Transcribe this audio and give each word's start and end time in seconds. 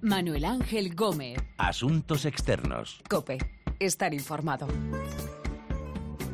Manuel 0.00 0.44
Ángel 0.44 0.94
Gómez. 0.94 1.38
Asuntos 1.56 2.24
externos. 2.24 3.00
Cope. 3.10 3.38
Estar 3.80 4.14
informado. 4.14 4.68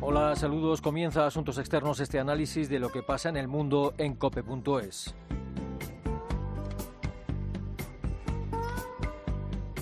Hola, 0.01 0.35
saludos. 0.35 0.81
Comienza 0.81 1.25
Asuntos 1.25 1.57
Externos, 1.57 1.99
este 1.99 2.19
análisis 2.19 2.69
de 2.69 2.77
lo 2.77 2.91
que 2.91 3.01
pasa 3.01 3.29
en 3.29 3.37
el 3.37 3.47
mundo 3.47 3.95
en 3.97 4.13
cope.es. 4.13 5.15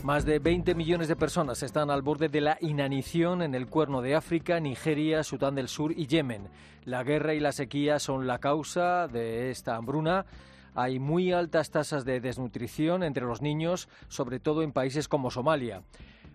Más 0.03 0.25
de 0.25 0.39
20 0.39 0.75
millones 0.75 1.09
de 1.09 1.15
personas 1.15 1.61
están 1.63 1.89
al 1.89 2.01
borde 2.01 2.29
de 2.29 2.41
la 2.41 2.57
inanición 2.61 3.41
en 3.41 3.53
el 3.53 3.67
cuerno 3.67 4.01
de 4.01 4.15
África, 4.15 4.59
Nigeria, 4.61 5.23
Sudán 5.23 5.55
del 5.55 5.67
Sur 5.67 5.91
y 5.91 6.07
Yemen. 6.07 6.47
La 6.85 7.03
guerra 7.03 7.33
y 7.33 7.41
la 7.41 7.51
sequía 7.51 7.99
son 7.99 8.27
la 8.27 8.39
causa 8.39 9.07
de 9.07 9.51
esta 9.51 9.75
hambruna. 9.75 10.25
Hay 10.75 10.99
muy 10.99 11.31
altas 11.31 11.69
tasas 11.71 12.05
de 12.05 12.19
desnutrición 12.19 13.03
entre 13.03 13.25
los 13.25 13.41
niños, 13.41 13.89
sobre 14.07 14.39
todo 14.39 14.63
en 14.63 14.71
países 14.71 15.07
como 15.07 15.31
Somalia. 15.31 15.83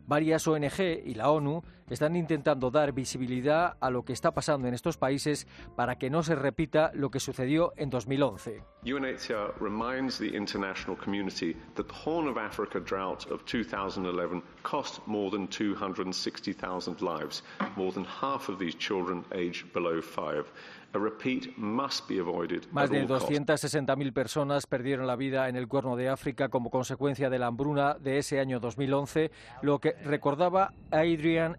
Varias 0.06 0.46
ONG 0.46 0.80
y 1.05 1.15
la 1.15 1.30
ONU 1.30 1.62
están 1.91 2.16
intentando 2.16 2.70
dar 2.70 2.92
visibilidad 2.92 3.77
a 3.80 3.91
lo 3.91 4.05
que 4.05 4.12
está 4.12 4.33
pasando 4.33 4.69
en 4.69 4.74
estos 4.74 4.96
países 4.96 5.46
para 5.77 5.96
que 5.96 6.10
no 6.10 6.23
se 6.23 6.34
repita 6.34 6.91
lo 6.95 7.10
que 7.10 7.20
sucedió 7.20 7.73
en 7.77 7.91
2011. 7.91 8.62
UNHCR 8.84 9.60
reminds 9.60 10.19
the 10.19 10.29
international 10.37 10.96
community 10.96 11.55
that 11.74 11.87
the 11.87 11.95
Horn 11.95 12.29
of 12.29 12.37
Africa 12.37 12.79
drought 12.80 13.27
of 13.30 13.45
2011 13.45 14.43
cost 14.62 15.01
more 15.06 15.30
than 15.30 15.48
260,000 15.48 17.01
lives, 17.01 17.43
more 17.77 17.93
than 17.93 18.05
half 18.05 18.48
of 18.48 18.59
these 18.59 18.77
children 18.77 19.24
aged 19.32 19.73
below 19.73 20.01
five. 20.01 20.45
Más 22.73 22.91
de 22.91 23.07
260.000 23.07 24.12
personas 24.12 24.66
perdieron 24.66 25.07
la 25.07 25.16
vida 25.16 25.48
en 25.51 25.57
el 25.57 25.68
Cuerno 25.68 25.96
de 25.96 26.09
África 26.09 26.48
como 26.48 26.70
consecuencia 26.70 27.29
de 27.29 27.38
la 27.38 27.46
hambruna 27.48 27.95
de 27.95 28.18
ese 28.18 28.41
año 28.41 28.59
2011, 28.59 29.30
lo 29.60 29.80
que 29.80 29.93
recordaba 30.04 30.73
Adrian 30.91 31.59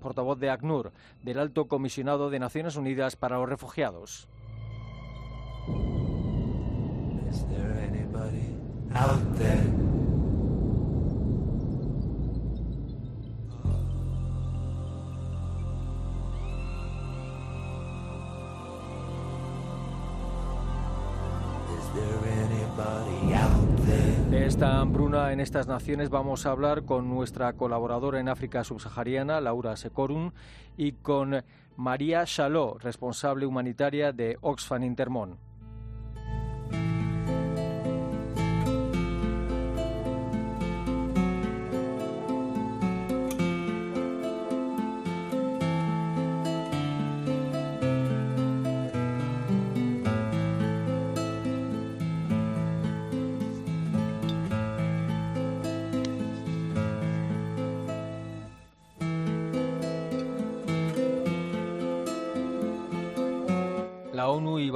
Portavoz 0.00 0.38
de 0.38 0.50
ACNUR, 0.50 0.92
del 1.22 1.38
Alto 1.38 1.66
Comisionado 1.66 2.30
de 2.30 2.38
Naciones 2.38 2.76
Unidas 2.76 3.16
para 3.16 3.38
los 3.38 3.48
Refugiados. 3.48 4.28
Esta 24.58 24.80
hambruna 24.80 25.32
en 25.32 25.38
estas 25.38 25.68
naciones 25.68 26.10
vamos 26.10 26.44
a 26.44 26.50
hablar 26.50 26.82
con 26.82 27.08
nuestra 27.08 27.52
colaboradora 27.52 28.18
en 28.18 28.28
África 28.28 28.64
subsahariana, 28.64 29.40
Laura 29.40 29.76
Secorum, 29.76 30.32
y 30.76 30.94
con 30.94 31.44
María 31.76 32.24
Chalot, 32.24 32.82
responsable 32.82 33.46
humanitaria 33.46 34.10
de 34.10 34.36
Oxfam 34.40 34.82
Intermón. 34.82 35.47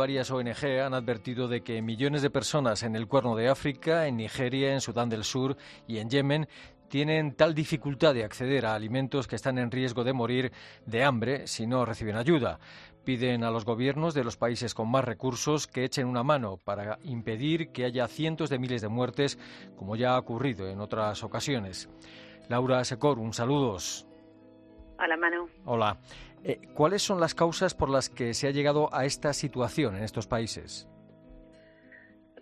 Varias 0.02 0.32
ONG 0.32 0.80
han 0.84 0.94
advertido 0.94 1.46
de 1.46 1.62
que 1.62 1.80
millones 1.80 2.22
de 2.22 2.30
personas 2.30 2.82
en 2.82 2.96
el 2.96 3.06
Cuerno 3.06 3.36
de 3.36 3.48
África, 3.48 4.08
en 4.08 4.16
Nigeria, 4.16 4.72
en 4.72 4.80
Sudán 4.80 5.08
del 5.08 5.22
Sur 5.22 5.56
y 5.86 5.98
en 5.98 6.10
Yemen 6.10 6.48
tienen 6.88 7.36
tal 7.36 7.54
dificultad 7.54 8.12
de 8.12 8.24
acceder 8.24 8.66
a 8.66 8.74
alimentos 8.74 9.28
que 9.28 9.36
están 9.36 9.58
en 9.58 9.70
riesgo 9.70 10.02
de 10.02 10.12
morir 10.12 10.50
de 10.86 11.04
hambre 11.04 11.46
si 11.46 11.68
no 11.68 11.84
reciben 11.84 12.16
ayuda. 12.16 12.58
Piden 13.04 13.44
a 13.44 13.52
los 13.52 13.64
gobiernos 13.64 14.12
de 14.12 14.24
los 14.24 14.36
países 14.36 14.74
con 14.74 14.90
más 14.90 15.04
recursos 15.04 15.68
que 15.68 15.84
echen 15.84 16.08
una 16.08 16.24
mano 16.24 16.56
para 16.56 16.98
impedir 17.04 17.68
que 17.68 17.84
haya 17.84 18.08
cientos 18.08 18.50
de 18.50 18.58
miles 18.58 18.82
de 18.82 18.88
muertes, 18.88 19.38
como 19.76 19.94
ya 19.94 20.16
ha 20.16 20.18
ocurrido 20.18 20.68
en 20.68 20.80
otras 20.80 21.22
ocasiones. 21.22 21.88
Laura 22.48 22.82
Secor, 22.82 23.20
un 23.20 23.32
saludos. 23.32 24.08
Hola. 25.64 25.98
Eh, 26.44 26.60
¿Cuáles 26.74 27.02
son 27.02 27.20
las 27.20 27.34
causas 27.34 27.74
por 27.74 27.88
las 27.88 28.08
que 28.08 28.34
se 28.34 28.48
ha 28.48 28.50
llegado 28.50 28.92
a 28.92 29.04
esta 29.04 29.32
situación 29.32 29.96
en 29.96 30.02
estos 30.02 30.26
países? 30.26 30.88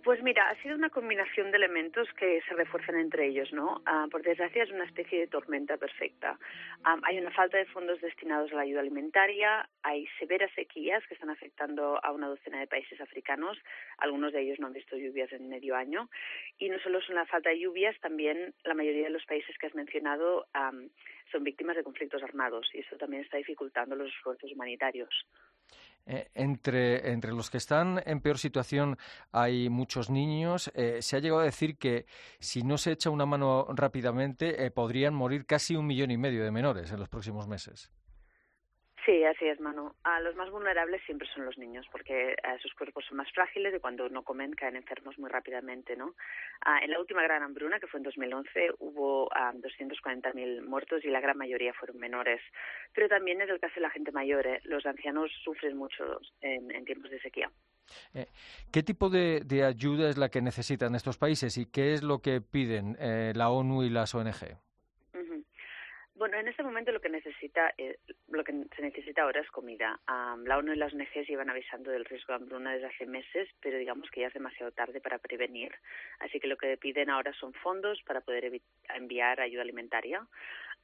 Pues 0.03 0.23
mira, 0.23 0.49
ha 0.49 0.55
sido 0.63 0.75
una 0.75 0.89
combinación 0.89 1.51
de 1.51 1.57
elementos 1.57 2.07
que 2.17 2.41
se 2.47 2.55
refuerzan 2.55 2.95
entre 2.95 3.27
ellos, 3.27 3.53
¿no? 3.53 3.83
Ah, 3.85 4.07
por 4.09 4.23
desgracia 4.23 4.63
es 4.63 4.71
una 4.71 4.85
especie 4.85 5.19
de 5.19 5.27
tormenta 5.27 5.77
perfecta. 5.77 6.39
Ah, 6.83 6.97
hay 7.03 7.19
una 7.19 7.29
falta 7.29 7.57
de 7.59 7.65
fondos 7.65 8.01
destinados 8.01 8.51
a 8.51 8.55
la 8.55 8.61
ayuda 8.63 8.79
alimentaria, 8.79 9.69
hay 9.83 10.07
severas 10.17 10.51
sequías 10.55 11.05
que 11.05 11.13
están 11.13 11.29
afectando 11.29 12.03
a 12.03 12.11
una 12.11 12.29
docena 12.29 12.59
de 12.59 12.67
países 12.67 12.99
africanos, 12.99 13.59
algunos 13.99 14.33
de 14.33 14.41
ellos 14.41 14.59
no 14.59 14.67
han 14.67 14.73
visto 14.73 14.97
lluvias 14.97 15.31
en 15.33 15.49
medio 15.49 15.75
año, 15.75 16.09
y 16.57 16.69
no 16.69 16.79
solo 16.79 16.99
son 17.01 17.15
la 17.15 17.27
falta 17.27 17.49
de 17.49 17.59
lluvias, 17.59 17.99
también 17.99 18.55
la 18.63 18.73
mayoría 18.73 19.03
de 19.03 19.11
los 19.11 19.25
países 19.25 19.55
que 19.59 19.67
has 19.67 19.75
mencionado 19.75 20.47
son 21.31 21.43
víctimas 21.43 21.75
de 21.75 21.83
conflictos 21.83 22.23
armados 22.23 22.67
y 22.73 22.79
eso 22.79 22.97
también 22.97 23.23
está 23.23 23.37
dificultando 23.37 23.95
los 23.95 24.09
esfuerzos 24.09 24.51
humanitarios. 24.51 25.27
Eh, 26.07 26.29
entre, 26.33 27.11
entre 27.11 27.31
los 27.31 27.49
que 27.49 27.57
están 27.57 28.01
en 28.05 28.21
peor 28.21 28.37
situación 28.37 28.97
hay 29.31 29.69
muchos 29.69 30.09
niños. 30.09 30.71
Eh, 30.73 30.97
se 31.01 31.15
ha 31.15 31.19
llegado 31.19 31.41
a 31.41 31.45
decir 31.45 31.77
que 31.77 32.05
si 32.39 32.63
no 32.63 32.77
se 32.77 32.91
echa 32.93 33.09
una 33.09 33.25
mano 33.25 33.67
rápidamente 33.69 34.65
eh, 34.65 34.71
podrían 34.71 35.13
morir 35.13 35.45
casi 35.45 35.75
un 35.75 35.85
millón 35.85 36.11
y 36.11 36.17
medio 36.17 36.43
de 36.43 36.51
menores 36.51 36.91
en 36.91 36.99
los 36.99 37.09
próximos 37.09 37.47
meses. 37.47 37.91
Sí, 39.05 39.23
así 39.23 39.45
es, 39.47 39.59
Manu. 39.59 39.93
A 40.03 40.19
los 40.19 40.35
más 40.35 40.51
vulnerables 40.51 41.01
siempre 41.05 41.27
son 41.33 41.45
los 41.45 41.57
niños, 41.57 41.87
porque 41.91 42.35
sus 42.61 42.73
cuerpos 42.75 43.03
son 43.05 43.17
más 43.17 43.31
frágiles 43.31 43.73
y 43.73 43.79
cuando 43.79 44.09
no 44.09 44.21
comen 44.23 44.53
caen 44.53 44.75
enfermos 44.75 45.17
muy 45.17 45.29
rápidamente, 45.29 45.95
¿no? 45.95 46.13
en 46.83 46.91
la 46.91 46.99
última 46.99 47.23
gran 47.23 47.41
hambruna, 47.41 47.79
que 47.79 47.87
fue 47.87 47.99
en 47.99 48.03
2011, 48.03 48.73
hubo 48.79 49.27
240.000 49.29 50.61
muertos 50.63 51.03
y 51.03 51.07
la 51.07 51.19
gran 51.19 51.37
mayoría 51.37 51.73
fueron 51.73 51.97
menores. 51.97 52.41
Pero 52.93 53.09
también 53.09 53.41
es 53.41 53.49
el 53.49 53.59
caso 53.59 53.75
de 53.75 53.81
la 53.81 53.89
gente 53.89 54.11
mayor. 54.11 54.45
¿eh? 54.45 54.61
Los 54.65 54.85
ancianos 54.85 55.31
sufren 55.43 55.77
mucho 55.77 56.19
en, 56.41 56.85
tiempos 56.85 57.09
de 57.09 57.19
sequía. 57.21 57.49
Eh, 58.13 58.27
¿Qué 58.71 58.83
tipo 58.83 59.09
de, 59.09 59.63
ayuda 59.63 60.09
es 60.09 60.17
la 60.17 60.29
que 60.29 60.41
necesitan 60.41 60.93
estos 60.93 61.17
países 61.17 61.57
y 61.57 61.65
qué 61.65 61.93
es 61.93 62.03
lo 62.03 62.19
que 62.19 62.41
piden 62.41 62.95
eh, 62.99 63.33
la 63.35 63.49
ONU 63.49 63.83
y 63.83 63.89
las 63.89 64.13
ONG? 64.13 64.57
Bueno, 66.21 66.37
en 66.37 66.47
este 66.47 66.61
momento 66.61 66.91
lo 66.91 67.01
que 67.01 67.09
necesita, 67.09 67.73
eh, 67.79 67.97
lo 68.31 68.43
que 68.43 68.53
se 68.75 68.81
necesita 68.81 69.23
ahora 69.23 69.41
es 69.41 69.49
comida. 69.51 69.99
la 70.07 70.57
ONU 70.57 70.73
y 70.73 70.77
las 70.77 70.93
ONGs 70.93 71.27
llevan 71.27 71.49
avisando 71.49 71.91
del 71.91 72.05
riesgo 72.05 72.33
de 72.33 72.43
hambruna 72.43 72.73
desde 72.73 72.87
hace 72.87 73.05
meses, 73.05 73.49
pero 73.61 73.77
digamos 73.77 74.09
que 74.09 74.21
ya 74.21 74.27
es 74.27 74.33
demasiado 74.33 74.71
tarde 74.71 75.01
para 75.01 75.19
prevenir. 75.19 75.71
Así 76.19 76.39
que 76.39 76.47
lo 76.47 76.57
que 76.57 76.77
piden 76.77 77.09
ahora 77.09 77.33
son 77.33 77.53
fondos 77.53 78.01
para 78.03 78.21
poder 78.21 78.61
enviar 78.89 79.41
ayuda 79.41 79.61
alimentaria 79.61 80.27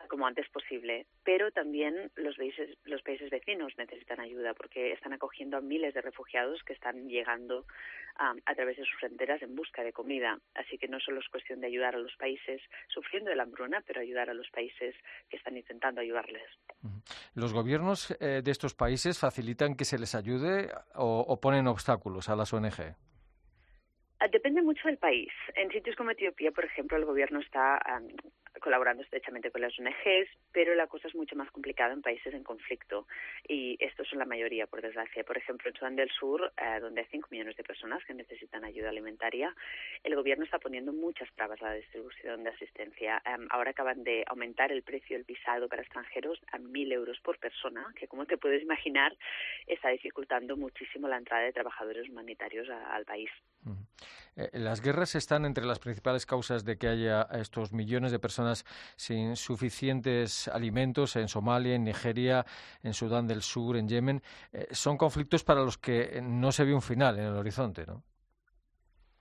como 0.10 0.28
antes 0.28 0.48
posible. 0.50 1.06
Pero 1.24 1.52
también 1.52 2.12
los 2.16 2.36
países, 2.38 2.78
los 2.86 3.02
países 3.02 3.30
vecinos 3.30 3.74
necesitan 3.78 4.20
ayuda 4.20 4.54
porque 4.54 4.94
están 4.94 5.14
acogiendo 5.14 5.58
a 5.58 5.62
miles 5.62 5.94
de 5.94 6.02
refugiados 6.02 6.62
que 6.64 6.74
están 6.74 7.08
llegando 7.10 7.66
a 8.20 8.56
través 8.56 8.78
de 8.78 8.84
sus 8.84 9.00
fronteras 9.00 9.42
en 9.44 9.56
busca 9.56 9.84
de 9.84 9.94
comida. 9.94 10.40
Así 10.56 10.78
que 10.78 10.88
no 10.88 11.00
solo 11.00 11.20
es 11.20 11.30
cuestión 11.30 11.62
de 11.62 11.68
ayudar 11.68 11.96
a 11.96 12.00
los 12.00 12.16
países 12.16 12.62
sufriendo 12.88 13.30
de 13.30 13.36
la 13.36 13.44
hambruna, 13.44 13.84
pero 13.86 14.02
ayudar 14.02 14.30
a 14.30 14.34
los 14.34 14.50
países 14.50 14.96
que 15.30 15.38
están 15.38 15.56
intentando 15.56 16.02
ayudarles. 16.02 16.50
¿Los 17.36 17.54
gobiernos 17.54 18.12
eh, 18.20 18.42
de 18.44 18.52
estos 18.52 18.74
países 18.74 19.20
facilitan 19.20 19.76
que 19.76 19.86
se 19.86 20.00
les 20.00 20.16
ayude 20.16 20.70
o, 20.96 21.40
ponen 21.40 21.68
obstáculos 21.68 22.30
a 22.30 22.36
las 22.36 22.54
ONG? 22.54 22.96
Ah, 24.20 24.28
depende 24.32 24.64
mucho 24.64 24.88
del 24.88 24.98
país. 24.98 25.30
En 25.56 25.70
sitios 25.70 25.96
como 25.96 26.10
Etiopía, 26.10 26.52
por 26.52 26.66
ejemplo, 26.66 26.98
el 26.98 27.06
gobierno 27.06 27.40
está 27.40 27.80
colaborando 28.60 29.04
estrechamente 29.04 29.52
con 29.52 29.62
las 29.62 29.78
ONGs, 29.80 30.30
pero 30.52 30.76
la 30.76 30.88
cosa 30.88 31.08
es 31.08 31.16
mucho 31.16 31.36
más 31.36 31.50
complicada 31.52 31.94
en 31.94 32.02
países 32.02 32.34
en 32.34 32.44
conflicto 32.44 33.08
y 33.48 33.78
estos 33.80 34.08
son 34.08 34.20
la 34.20 34.26
mayoría, 34.26 34.68
por 34.68 34.82
desgracia. 34.82 35.24
Por 35.24 35.38
ejemplo, 35.38 35.70
en 35.70 35.76
Sudán 35.76 35.96
del 35.96 36.10
Sur, 36.12 36.52
eh, 36.58 36.80
donde 36.80 37.02
hay 37.02 37.08
5 37.12 37.28
millones 37.32 37.56
de 37.56 37.64
personas 37.64 38.04
que 38.06 38.14
necesitan 38.14 38.64
ayuda 38.64 38.90
alimentaria, 38.90 39.56
el 40.04 40.16
gobierno 40.16 40.46
está 40.46 40.60
poniendo 40.60 40.94
muchas 40.94 41.30
trabas 41.36 41.62
a 41.62 41.70
la 41.70 41.74
distribución 41.74 42.44
de 42.44 42.50
asistencia. 42.50 43.22
Em, 43.26 43.48
ahora 43.50 43.72
acaban 43.72 44.04
de 44.04 44.24
aumentar 44.28 44.72
el 44.72 44.84
precio 44.84 45.16
del 45.16 45.26
visado 45.26 45.68
para 45.68 45.82
extranjeros 45.82 46.40
a 46.52 46.58
1.000 46.58 46.92
euros 46.92 47.20
por 47.22 47.40
persona, 47.40 47.86
que 47.96 48.08
como 48.08 48.26
te 48.26 48.38
puedes 48.38 48.62
imaginar 48.62 49.16
está 49.66 49.90
dificultando 49.90 50.58
muchísimo 50.58 51.08
la 51.08 51.18
entrada 51.18 51.44
de 51.44 51.54
trabajadores 51.54 52.10
humanitarios 52.10 52.68
al 52.70 53.06
país. 53.06 53.30
Eh, 54.36 54.50
las 54.54 54.82
guerras 54.82 55.16
están 55.16 55.46
entre 55.46 55.66
las 55.66 55.80
principales 55.80 56.26
causas 56.26 56.64
de 56.64 56.78
que 56.78 56.88
haya 56.88 57.24
estos 57.34 57.74
millones 57.74 58.12
de 58.12 58.20
personas 58.20 58.47
sin 58.96 59.36
suficientes 59.36 60.48
alimentos 60.48 61.16
en 61.16 61.28
Somalia, 61.28 61.76
en 61.76 61.84
Nigeria, 61.84 62.46
en 62.84 62.94
Sudán 62.94 63.28
del 63.28 63.42
Sur, 63.42 63.78
en 63.78 63.88
Yemen. 63.88 64.22
Eh, 64.54 64.68
son 64.72 64.98
conflictos 64.98 65.44
para 65.44 65.62
los 65.62 65.78
que 65.78 66.22
no 66.22 66.52
se 66.52 66.64
ve 66.64 66.74
un 66.74 66.82
final 66.82 67.18
en 67.20 67.26
el 67.26 67.36
horizonte, 67.36 67.86
¿no? 67.86 68.04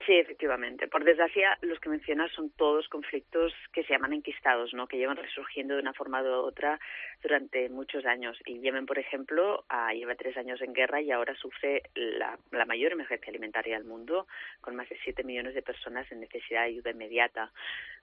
Sí, 0.07 0.15
efectivamente. 0.15 0.87
Por 0.87 1.03
desgracia, 1.03 1.59
los 1.63 1.81
que 1.81 1.89
mencionas 1.89 2.31
son 2.31 2.51
todos 2.51 2.89
conflictos 2.89 3.53
que 3.73 3.83
se 3.83 3.93
llaman 3.93 4.13
enquistados, 4.13 4.73
¿no? 4.73 4.87
que 4.87 4.99
llevan 4.99 5.17
resurgiendo 5.17 5.75
de 5.75 5.81
una 5.81 5.95
forma 5.95 6.23
u 6.23 6.27
otra 6.27 6.79
durante 7.21 7.69
muchos 7.71 8.07
años. 8.07 8.39
Y 8.47 8.61
Yemen, 8.61 8.87
por 8.87 9.01
ejemplo, 9.01 9.65
ah, 9.69 9.93
lleva 9.93 10.15
tres 10.15 10.37
años 10.37 10.63
en 10.63 10.75
guerra 10.75 11.01
y 11.01 11.11
ahora 11.11 11.35
sufre 11.35 11.83
la, 11.97 12.39
la 12.53 12.65
mayor 12.67 12.93
emergencia 12.93 13.31
alimentaria 13.31 13.77
del 13.77 13.85
mundo, 13.85 14.29
con 14.61 14.77
más 14.77 14.89
de 14.89 14.97
siete 15.03 15.25
millones 15.25 15.55
de 15.55 15.63
personas 15.63 16.11
en 16.13 16.21
necesidad 16.21 16.61
de 16.61 16.69
ayuda 16.69 16.93
inmediata. 16.93 17.51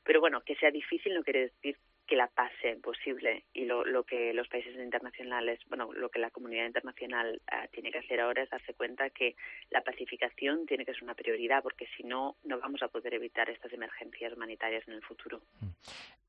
Pero 0.04 0.20
bueno, 0.20 0.42
que 0.42 0.56
sea 0.56 0.72
difícil 0.72 1.14
no 1.14 1.24
quiere 1.24 1.44
decir 1.44 1.78
que 2.06 2.16
la 2.16 2.28
pase 2.28 2.76
posible 2.82 3.46
y 3.54 3.66
lo, 3.66 3.86
lo 3.86 4.04
que 4.04 4.34
los 4.34 4.48
países 4.48 4.76
internacionales, 4.76 5.60
bueno, 5.70 5.94
lo 5.94 6.10
que 6.10 6.20
la 6.20 6.32
comunidad 6.32 6.66
internacional 6.66 7.42
uh, 7.52 7.68
tiene 7.72 7.92
que 7.92 8.00
hacer 8.00 8.20
ahora 8.20 8.44
es 8.44 8.50
darse 8.50 8.74
cuenta 8.74 9.10
que 9.10 9.36
la 9.70 9.82
pacificación 9.82 10.66
tiene 10.66 10.86
que 10.86 10.94
ser 10.94 11.04
una 11.04 11.16
prioridad 11.16 11.64
porque 11.64 11.88
si 11.96 12.04
no, 12.04 12.36
no 12.44 12.60
vamos 12.60 12.82
a 12.84 12.90
poder 12.90 13.14
evitar 13.14 13.50
estas 13.50 13.72
emergencias 13.72 14.34
humanitarias 14.34 14.88
en 14.88 14.96
el 14.96 15.02
futuro. 15.02 15.42
Mm. 15.62 15.70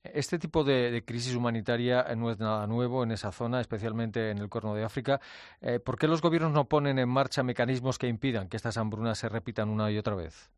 Este 0.05 0.38
tipo 0.38 0.65
de, 0.65 0.91
de 0.91 1.03
crisis 1.03 1.35
humanitaria 1.35 2.05
no 2.15 2.31
es 2.31 2.38
nada 2.38 2.67
nuevo 2.67 3.03
en 3.03 3.11
esa 3.11 3.32
zona, 3.32 3.61
especialmente 3.62 4.31
en 4.31 4.38
el 4.38 4.50
Corno 4.50 4.75
de 4.75 4.85
África. 4.85 5.19
Eh, 5.62 5.81
¿Por 5.81 5.99
qué 5.99 6.06
los 6.06 6.20
gobiernos 6.20 6.53
no 6.53 6.67
ponen 6.67 6.99
en 6.99 7.09
marcha 7.09 7.43
mecanismos 7.43 7.99
que 7.99 8.06
impidan 8.06 8.50
que 8.50 8.59
estas 8.59 8.77
hambrunas 8.77 9.19
se 9.19 9.31
repitan 9.31 9.70
una 9.70 9.91
y 9.91 9.97
otra 9.97 10.15
vez? 10.15 10.53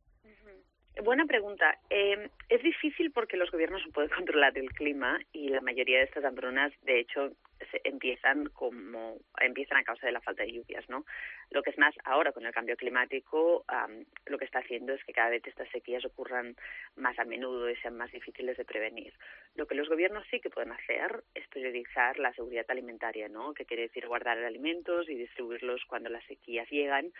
Buena 1.05 1.27
pregunta. 1.27 1.79
Eh, 1.91 2.31
es 2.49 2.63
difícil 2.63 3.11
porque 3.11 3.37
los 3.37 3.51
gobiernos 3.51 3.85
no 3.85 3.93
pueden 3.93 4.11
controlar 4.17 4.57
el 4.57 4.71
clima 4.71 5.19
y 5.33 5.49
la 5.49 5.61
mayoría 5.61 5.99
de 5.99 6.05
estas 6.05 6.25
hambrunas, 6.25 6.73
de 6.83 7.01
hecho, 7.01 7.33
se 7.71 7.81
empiezan 7.85 8.49
como 8.51 9.19
empiezan 9.41 9.79
a 9.79 9.85
causa 9.85 10.07
de 10.07 10.13
la 10.13 10.21
falta 10.21 10.43
de 10.43 10.53
lluvias, 10.53 10.89
¿no? 10.89 11.05
Lo 11.51 11.63
que 11.63 11.71
es 11.71 11.79
más 11.79 11.95
ahora 12.05 12.33
con 12.33 12.45
el 12.45 12.53
cambio 12.53 12.77
climático, 12.77 13.65
um, 13.71 14.05
lo 14.27 14.39
que 14.39 14.45
está 14.45 14.61
haciendo 14.61 14.93
es 14.93 15.05
que 15.05 15.13
cada 15.13 15.31
vez 15.31 15.47
estas 15.47 15.69
sequías 15.71 16.05
ocurran 16.05 16.57
más 16.97 17.19
a 17.19 17.25
menudo 17.25 17.71
y 17.71 17.77
sean 17.77 17.97
más 17.97 18.11
difíciles 18.13 18.57
de 18.57 18.65
prevenir. 18.65 19.15
Lo 19.55 19.67
que 19.67 19.75
los 19.75 19.89
gobiernos 19.89 20.25
sí 20.31 20.41
que 20.41 20.51
pueden 20.51 20.73
hacer 20.73 21.25
es 21.35 21.47
priorizar 21.49 22.19
la 22.19 22.33
seguridad 22.35 22.67
alimentaria, 22.69 23.29
¿no? 23.29 23.55
Que 23.55 23.65
quiere 23.65 23.85
decir 23.85 24.07
guardar 24.07 24.39
alimentos 24.39 25.09
y 25.09 25.15
distribuirlos 25.15 25.85
cuando 25.87 26.11
las 26.11 26.25
sequías 26.25 26.69
llegan, 26.71 27.13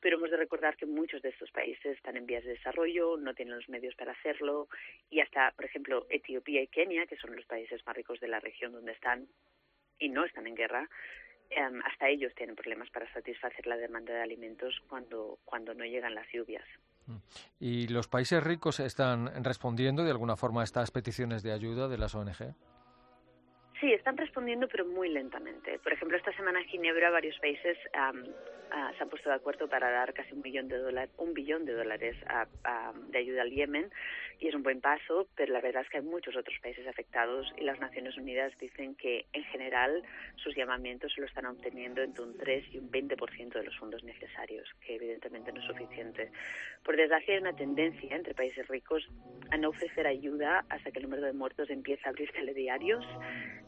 pero 0.00 0.16
hemos 0.16 0.30
de 0.30 0.36
recordar 0.36 0.76
que 0.76 0.86
muchos 0.86 1.22
de 1.22 1.30
estos 1.30 1.50
países 1.50 1.96
están 1.96 2.16
en 2.16 2.26
vías 2.26 2.44
de 2.44 2.52
desarrollo, 2.52 3.16
no 3.16 3.34
tienen 3.34 3.56
los 3.56 3.68
medios 3.68 3.94
para 3.94 4.12
hacerlo 4.12 4.68
y 5.10 5.20
hasta, 5.20 5.52
por 5.52 5.64
ejemplo, 5.64 6.06
Etiopía 6.10 6.62
y 6.62 6.68
Kenia, 6.68 7.06
que 7.06 7.16
son 7.16 7.36
los 7.36 7.44
países 7.46 7.84
más 7.86 7.96
ricos 7.96 8.20
de 8.20 8.28
la 8.28 8.40
región 8.40 8.72
donde 8.72 8.92
están 8.92 9.28
y 9.98 10.08
no 10.08 10.24
están 10.24 10.46
en 10.46 10.54
guerra, 10.54 10.88
em, 11.50 11.80
hasta 11.84 12.08
ellos 12.08 12.34
tienen 12.34 12.56
problemas 12.56 12.90
para 12.90 13.10
satisfacer 13.12 13.66
la 13.66 13.76
demanda 13.76 14.12
de 14.12 14.22
alimentos 14.22 14.80
cuando, 14.88 15.38
cuando 15.44 15.74
no 15.74 15.84
llegan 15.84 16.14
las 16.14 16.26
lluvias. 16.32 16.64
Mm. 17.06 17.16
¿Y 17.60 17.88
los 17.88 18.08
países 18.08 18.42
ricos 18.42 18.80
están 18.80 19.44
respondiendo 19.44 20.04
de 20.04 20.10
alguna 20.10 20.36
forma 20.36 20.62
a 20.62 20.64
estas 20.64 20.90
peticiones 20.90 21.42
de 21.42 21.52
ayuda 21.52 21.88
de 21.88 21.98
las 21.98 22.14
ONG? 22.14 22.54
Sí, 23.82 23.92
están 23.92 24.16
respondiendo, 24.16 24.68
pero 24.68 24.86
muy 24.86 25.08
lentamente. 25.08 25.80
Por 25.80 25.92
ejemplo, 25.92 26.16
esta 26.16 26.32
semana 26.36 26.60
en 26.60 26.66
Ginebra 26.66 27.10
varios 27.10 27.36
países 27.40 27.76
uh, 27.88 28.92
se 28.96 29.02
han 29.02 29.08
puesto 29.08 29.28
de 29.28 29.34
acuerdo 29.34 29.68
para 29.68 29.90
dar 29.90 30.14
casi 30.14 30.32
un 30.32 30.40
billón 30.40 30.68
de 30.68 30.78
dólares, 30.78 31.10
un 31.18 31.34
billón 31.34 31.64
de 31.64 31.72
dólares 31.72 32.16
de 33.08 33.18
ayuda 33.18 33.42
al 33.42 33.50
Yemen 33.50 33.90
y 34.38 34.48
es 34.48 34.54
un 34.54 34.62
buen 34.62 34.80
paso, 34.80 35.26
pero 35.34 35.52
la 35.52 35.60
verdad 35.60 35.82
es 35.82 35.88
que 35.90 35.98
hay 35.98 36.04
muchos 36.04 36.36
otros 36.36 36.56
países 36.62 36.86
afectados 36.86 37.52
y 37.58 37.64
las 37.64 37.80
Naciones 37.80 38.16
Unidas 38.16 38.52
dicen 38.60 38.94
que 38.94 39.26
en 39.32 39.44
general 39.44 40.02
sus 40.36 40.54
llamamientos 40.54 41.12
se 41.12 41.20
lo 41.20 41.26
están 41.26 41.46
obteniendo 41.46 42.02
entre 42.02 42.22
un 42.22 42.36
3 42.38 42.64
y 42.72 42.78
un 42.78 42.90
20% 42.90 43.52
de 43.52 43.64
los 43.64 43.76
fondos 43.78 44.02
necesarios, 44.04 44.68
que 44.86 44.94
evidentemente 44.94 45.52
no 45.52 45.60
es 45.60 45.66
suficiente. 45.66 46.30
Por 46.84 46.96
desgracia 46.96 47.34
hay 47.34 47.40
una 47.40 47.56
tendencia 47.56 48.14
entre 48.14 48.34
países 48.34 48.66
ricos 48.68 49.06
a 49.50 49.56
no 49.56 49.70
ofrecer 49.70 50.06
ayuda 50.06 50.64
hasta 50.68 50.90
que 50.92 50.98
el 50.98 51.04
número 51.04 51.26
de 51.26 51.32
muertos 51.32 51.68
empiece 51.68 52.02
a 52.06 52.10
abrir 52.10 52.30
telediarios 52.32 53.04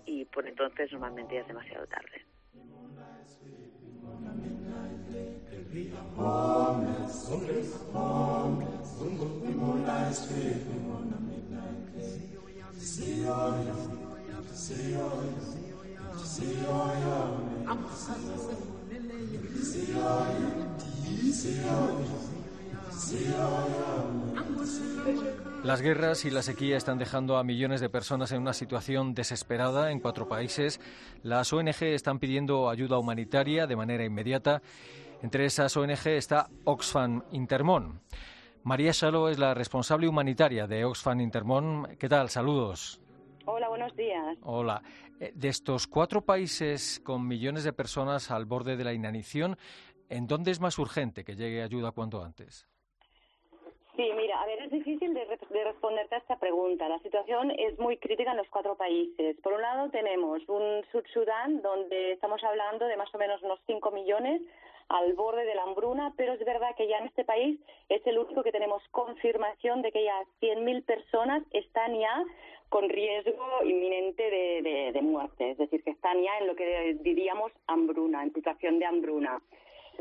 y 0.06 0.24
por 0.26 0.46
entonces 0.46 0.92
normalmente 0.92 1.34
ya 1.34 1.40
es 1.40 1.48
demasiado 1.48 1.86
tarde. 1.86 2.24
Las 25.64 25.80
guerras 25.80 26.26
y 26.26 26.30
la 26.30 26.42
sequía 26.42 26.76
están 26.76 26.98
dejando 26.98 27.38
a 27.38 27.42
millones 27.42 27.80
de 27.80 27.88
personas 27.88 28.30
en 28.32 28.42
una 28.42 28.52
situación 28.52 29.14
desesperada 29.14 29.90
en 29.90 29.98
cuatro 29.98 30.28
países. 30.28 30.78
Las 31.22 31.54
ONG 31.54 31.84
están 31.84 32.18
pidiendo 32.18 32.68
ayuda 32.68 32.98
humanitaria 32.98 33.66
de 33.66 33.74
manera 33.74 34.04
inmediata 34.04 34.60
entre 35.22 35.46
esas 35.46 35.74
ONG 35.74 36.06
está 36.08 36.50
Oxfam 36.64 37.22
Intermón. 37.32 38.02
María 38.62 38.92
Salo 38.92 39.30
es 39.30 39.38
la 39.38 39.54
responsable 39.54 40.06
humanitaria 40.06 40.66
de 40.66 40.84
Oxfam 40.84 41.22
Intermón. 41.22 41.96
¿Qué 41.98 42.10
tal? 42.10 42.28
Saludos. 42.28 43.00
Hola, 43.46 43.70
buenos 43.70 43.96
días. 43.96 44.36
Hola. 44.42 44.82
Eh, 45.18 45.32
de 45.34 45.48
estos 45.48 45.86
cuatro 45.86 46.26
países 46.26 47.00
con 47.02 47.26
millones 47.26 47.64
de 47.64 47.72
personas 47.72 48.30
al 48.30 48.44
borde 48.44 48.76
de 48.76 48.84
la 48.84 48.92
inanición, 48.92 49.56
¿en 50.10 50.26
dónde 50.26 50.50
es 50.50 50.60
más 50.60 50.78
urgente 50.78 51.24
que 51.24 51.36
llegue 51.36 51.62
ayuda 51.62 51.92
cuanto 51.92 52.22
antes? 52.22 52.66
Sí, 53.96 54.10
mira, 54.16 54.42
a 54.42 54.46
ver, 54.46 54.60
es 54.62 54.70
difícil 54.72 55.14
de, 55.14 55.24
responderte 55.24 56.16
a 56.16 56.18
esta 56.18 56.36
pregunta. 56.36 56.88
La 56.88 56.98
situación 56.98 57.52
es 57.52 57.78
muy 57.78 57.96
crítica 57.96 58.32
en 58.32 58.38
los 58.38 58.48
cuatro 58.48 58.74
países. 58.76 59.36
Por 59.40 59.52
un 59.52 59.62
lado, 59.62 59.88
tenemos 59.90 60.42
un 60.48 60.84
Sud 60.90 61.04
Sudán, 61.12 61.62
donde 61.62 62.12
estamos 62.12 62.42
hablando 62.42 62.86
de 62.86 62.96
más 62.96 63.14
o 63.14 63.18
menos 63.18 63.40
unos 63.42 63.60
5 63.66 63.92
millones 63.92 64.42
al 64.88 65.14
borde 65.14 65.44
de 65.44 65.54
la 65.54 65.62
hambruna, 65.62 66.12
pero 66.16 66.32
es 66.32 66.44
verdad 66.44 66.74
que 66.76 66.88
ya 66.88 66.98
en 66.98 67.06
este 67.06 67.24
país 67.24 67.60
es 67.88 68.04
el 68.06 68.18
único 68.18 68.42
que 68.42 68.50
tenemos 68.50 68.82
confirmación 68.90 69.80
de 69.82 69.92
que 69.92 70.04
ya 70.04 70.20
100.000 70.40 70.84
personas 70.84 71.42
están 71.52 71.98
ya 71.98 72.24
con 72.68 72.88
riesgo 72.88 73.62
inminente 73.64 74.28
de, 74.28 74.90
de, 74.92 75.02
muerte, 75.02 75.52
es 75.52 75.58
decir, 75.58 75.84
que 75.84 75.90
están 75.90 76.20
ya 76.20 76.36
en 76.40 76.48
lo 76.48 76.56
que 76.56 76.96
diríamos 77.00 77.52
hambruna, 77.68 78.24
en 78.24 78.34
situación 78.34 78.80
de 78.80 78.86
hambruna. 78.86 79.40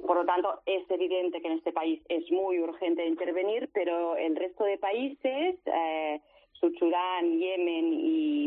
Por 0.01 0.17
lo 0.17 0.25
tanto, 0.25 0.61
es 0.65 0.89
evidente 0.89 1.41
que 1.41 1.47
en 1.47 1.57
este 1.57 1.71
país 1.71 2.01
es 2.09 2.29
muy 2.31 2.59
urgente 2.59 3.05
intervenir, 3.05 3.69
pero 3.73 4.15
el 4.15 4.35
resto 4.35 4.63
de 4.63 4.77
países, 4.77 5.55
eh, 5.65 6.19
Sudán, 6.79 7.39
Yemen 7.39 7.93
y, 7.93 8.45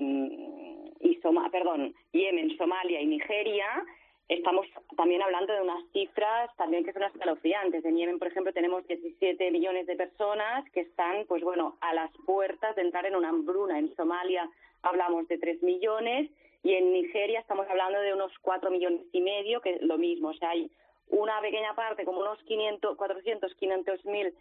y 1.00 1.20
perdón, 1.52 1.94
Yemen, 2.12 2.56
Somalia 2.56 3.00
y 3.00 3.06
Nigeria, 3.06 3.84
Estamos 4.28 4.66
también 4.96 5.22
hablando 5.22 5.52
de 5.52 5.62
unas 5.62 5.84
cifras 5.92 6.50
también 6.56 6.84
que 6.84 6.92
son 6.92 7.04
escalofriantes. 7.04 7.84
En 7.84 7.96
Yemen, 7.96 8.18
por 8.18 8.26
ejemplo, 8.26 8.52
tenemos 8.52 8.84
17 8.88 9.52
millones 9.52 9.86
de 9.86 9.94
personas 9.94 10.68
que 10.72 10.80
están, 10.80 11.26
pues 11.28 11.44
bueno, 11.44 11.76
a 11.80 11.94
las 11.94 12.10
puertas 12.26 12.74
de 12.74 12.82
entrar 12.82 13.06
en 13.06 13.14
una 13.14 13.28
hambruna. 13.28 13.78
En 13.78 13.94
Somalia 13.94 14.50
hablamos 14.82 15.28
de 15.28 15.38
3 15.38 15.62
millones 15.62 16.28
y 16.64 16.74
en 16.74 16.92
Nigeria 16.92 17.38
estamos 17.38 17.68
hablando 17.68 18.00
de 18.00 18.14
unos 18.14 18.32
4 18.42 18.68
millones 18.72 19.02
y 19.12 19.20
medio, 19.20 19.60
que 19.60 19.74
es 19.74 19.82
lo 19.82 19.96
mismo. 19.96 20.30
O 20.30 20.34
sea, 20.34 20.50
hay 20.50 20.68
una 21.08 21.40
pequeña 21.40 21.75
parte, 21.75 22.04
como 22.04 22.20
unos 22.20 22.42
500, 22.42 22.96
400, 22.96 23.54
500 23.54 24.04
mil 24.06 24.34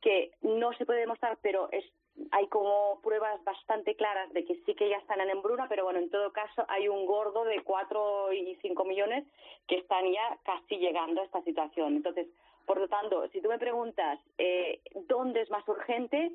que 0.00 0.30
no 0.42 0.72
se 0.74 0.86
puede 0.86 1.00
demostrar, 1.00 1.38
pero 1.42 1.68
es, 1.72 1.84
hay 2.30 2.46
como 2.48 3.00
pruebas 3.02 3.42
bastante 3.44 3.94
claras 3.94 4.32
de 4.32 4.44
que 4.44 4.56
sí 4.64 4.74
que 4.74 4.88
ya 4.88 4.96
están 4.96 5.20
en 5.20 5.30
embruna, 5.30 5.66
pero 5.68 5.84
bueno, 5.84 5.98
en 5.98 6.10
todo 6.10 6.32
caso 6.32 6.64
hay 6.68 6.88
un 6.88 7.06
gordo 7.06 7.44
de 7.44 7.62
4 7.62 8.32
y 8.32 8.56
5 8.62 8.84
millones 8.84 9.24
que 9.68 9.76
están 9.76 10.10
ya 10.10 10.38
casi 10.44 10.78
llegando 10.78 11.20
a 11.20 11.24
esta 11.24 11.42
situación. 11.42 11.96
Entonces, 11.96 12.28
por 12.66 12.78
lo 12.78 12.88
tanto, 12.88 13.28
si 13.28 13.40
tú 13.40 13.48
me 13.48 13.58
preguntas 13.58 14.18
eh, 14.38 14.80
dónde 15.06 15.42
es 15.42 15.50
más 15.50 15.66
urgente, 15.68 16.30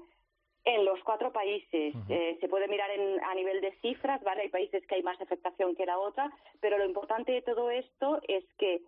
en 0.66 0.84
los 0.84 1.00
cuatro 1.04 1.32
países. 1.32 1.94
Eh, 2.10 2.38
se 2.42 2.50
puede 2.50 2.68
mirar 2.68 2.90
en, 2.90 3.24
a 3.24 3.36
nivel 3.36 3.62
de 3.62 3.72
cifras, 3.82 4.22
¿vale? 4.24 4.42
Hay 4.42 4.50
países 4.50 4.86
que 4.88 4.96
hay 4.96 5.04
más 5.04 5.22
afectación 5.22 5.76
que 5.76 5.86
la 5.86 6.00
otra, 6.00 6.32
pero 6.60 6.78
lo 6.78 6.86
importante 6.86 7.32
de 7.32 7.44
todo 7.44 7.70
esto 7.70 8.20
es 8.28 8.44
que 8.58 8.82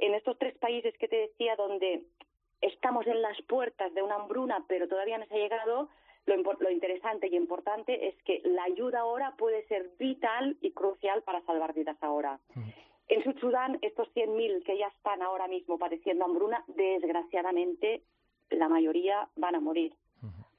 en 0.00 0.14
estos 0.14 0.38
tres 0.38 0.56
países 0.58 0.96
que 0.98 1.08
te 1.08 1.16
decía, 1.16 1.56
donde 1.56 2.02
estamos 2.60 3.06
en 3.06 3.22
las 3.22 3.40
puertas 3.42 3.92
de 3.94 4.02
una 4.02 4.16
hambruna, 4.16 4.64
pero 4.68 4.88
todavía 4.88 5.18
no 5.18 5.26
se 5.26 5.34
ha 5.34 5.38
llegado, 5.38 5.88
lo, 6.26 6.70
interesante 6.70 7.28
y 7.28 7.36
importante 7.36 8.08
es 8.08 8.14
que 8.24 8.40
la 8.44 8.64
ayuda 8.64 9.00
ahora 9.00 9.34
puede 9.36 9.66
ser 9.66 9.90
vital 9.98 10.56
y 10.60 10.72
crucial 10.72 11.22
para 11.22 11.42
salvar 11.42 11.74
vidas 11.74 11.96
ahora. 12.02 12.38
Mm. 12.54 12.68
En 13.08 13.24
Sud 13.24 13.38
Sudán, 13.40 13.78
estos 13.82 14.08
100.000 14.14 14.62
que 14.64 14.78
ya 14.78 14.86
están 14.86 15.22
ahora 15.22 15.48
mismo 15.48 15.78
padeciendo 15.78 16.24
hambruna, 16.24 16.62
desgraciadamente 16.68 18.02
la 18.50 18.68
mayoría 18.68 19.28
van 19.36 19.56
a 19.56 19.60
morir. 19.60 19.94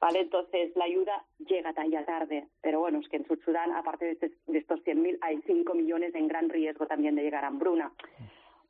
¿Vale? 0.02 0.22
Entonces, 0.22 0.76
la 0.76 0.86
ayuda 0.86 1.24
llega 1.38 1.76
ya 1.88 2.04
tarde. 2.04 2.48
Pero 2.62 2.80
bueno, 2.80 3.00
es 3.00 3.08
que 3.08 3.18
en 3.18 3.28
Sudán, 3.46 3.72
aparte 3.72 4.06
de, 4.06 4.12
este, 4.14 4.32
de 4.48 4.58
estos 4.58 4.80
100.000, 4.84 5.20
hay 5.22 5.40
5 5.46 5.76
millones 5.76 6.16
en 6.16 6.28
gran 6.28 6.50
riesgo 6.50 6.88
también 6.88 7.14
de 7.14 7.22
llegar 7.22 7.46
a 7.46 7.50
hambruna. 7.50 7.94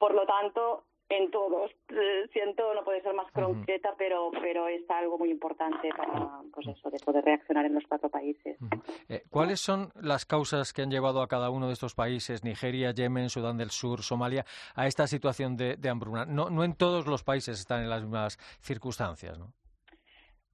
Por 0.02 0.16
lo 0.16 0.26
tanto, 0.26 0.86
en 1.10 1.30
todos. 1.30 1.70
Eh, 1.90 2.28
siento 2.34 2.74
no 2.74 2.84
puede 2.84 3.04
ser 3.04 3.14
más 3.14 3.32
concreta, 3.34 3.94
pero 4.00 4.32
pero 4.42 4.68
es 4.68 4.90
algo 4.90 5.20
muy 5.20 5.30
importante 5.30 5.90
para 5.96 6.42
pues 6.52 6.68
eso, 6.68 6.90
de 6.90 6.98
poder 6.98 7.24
reaccionar 7.24 7.66
en 7.68 7.76
los 7.76 7.84
cuatro 7.88 8.10
países. 8.10 8.58
Eh, 9.10 9.22
¿Cuáles 9.30 9.60
son 9.60 9.92
las 10.02 10.26
causas 10.26 10.74
que 10.74 10.82
han 10.82 10.90
llevado 10.90 11.22
a 11.22 11.28
cada 11.28 11.52
uno 11.52 11.68
de 11.68 11.74
estos 11.74 11.94
países, 11.94 12.44
Nigeria, 12.44 12.94
Yemen, 12.94 13.30
Sudán 13.30 13.58
del 13.58 13.70
Sur, 13.70 14.02
Somalia, 14.02 14.44
a 14.74 14.88
esta 14.88 15.06
situación 15.06 15.56
de, 15.56 15.78
hambruna? 15.88 16.26
No, 16.26 16.50
no 16.50 16.64
en 16.64 16.74
todos 16.74 17.06
los 17.06 17.24
países 17.24 17.60
están 17.60 17.84
en 17.84 17.92
las 17.92 18.02
mismas 18.02 18.38
circunstancias, 18.60 19.38
¿no? 19.38 19.54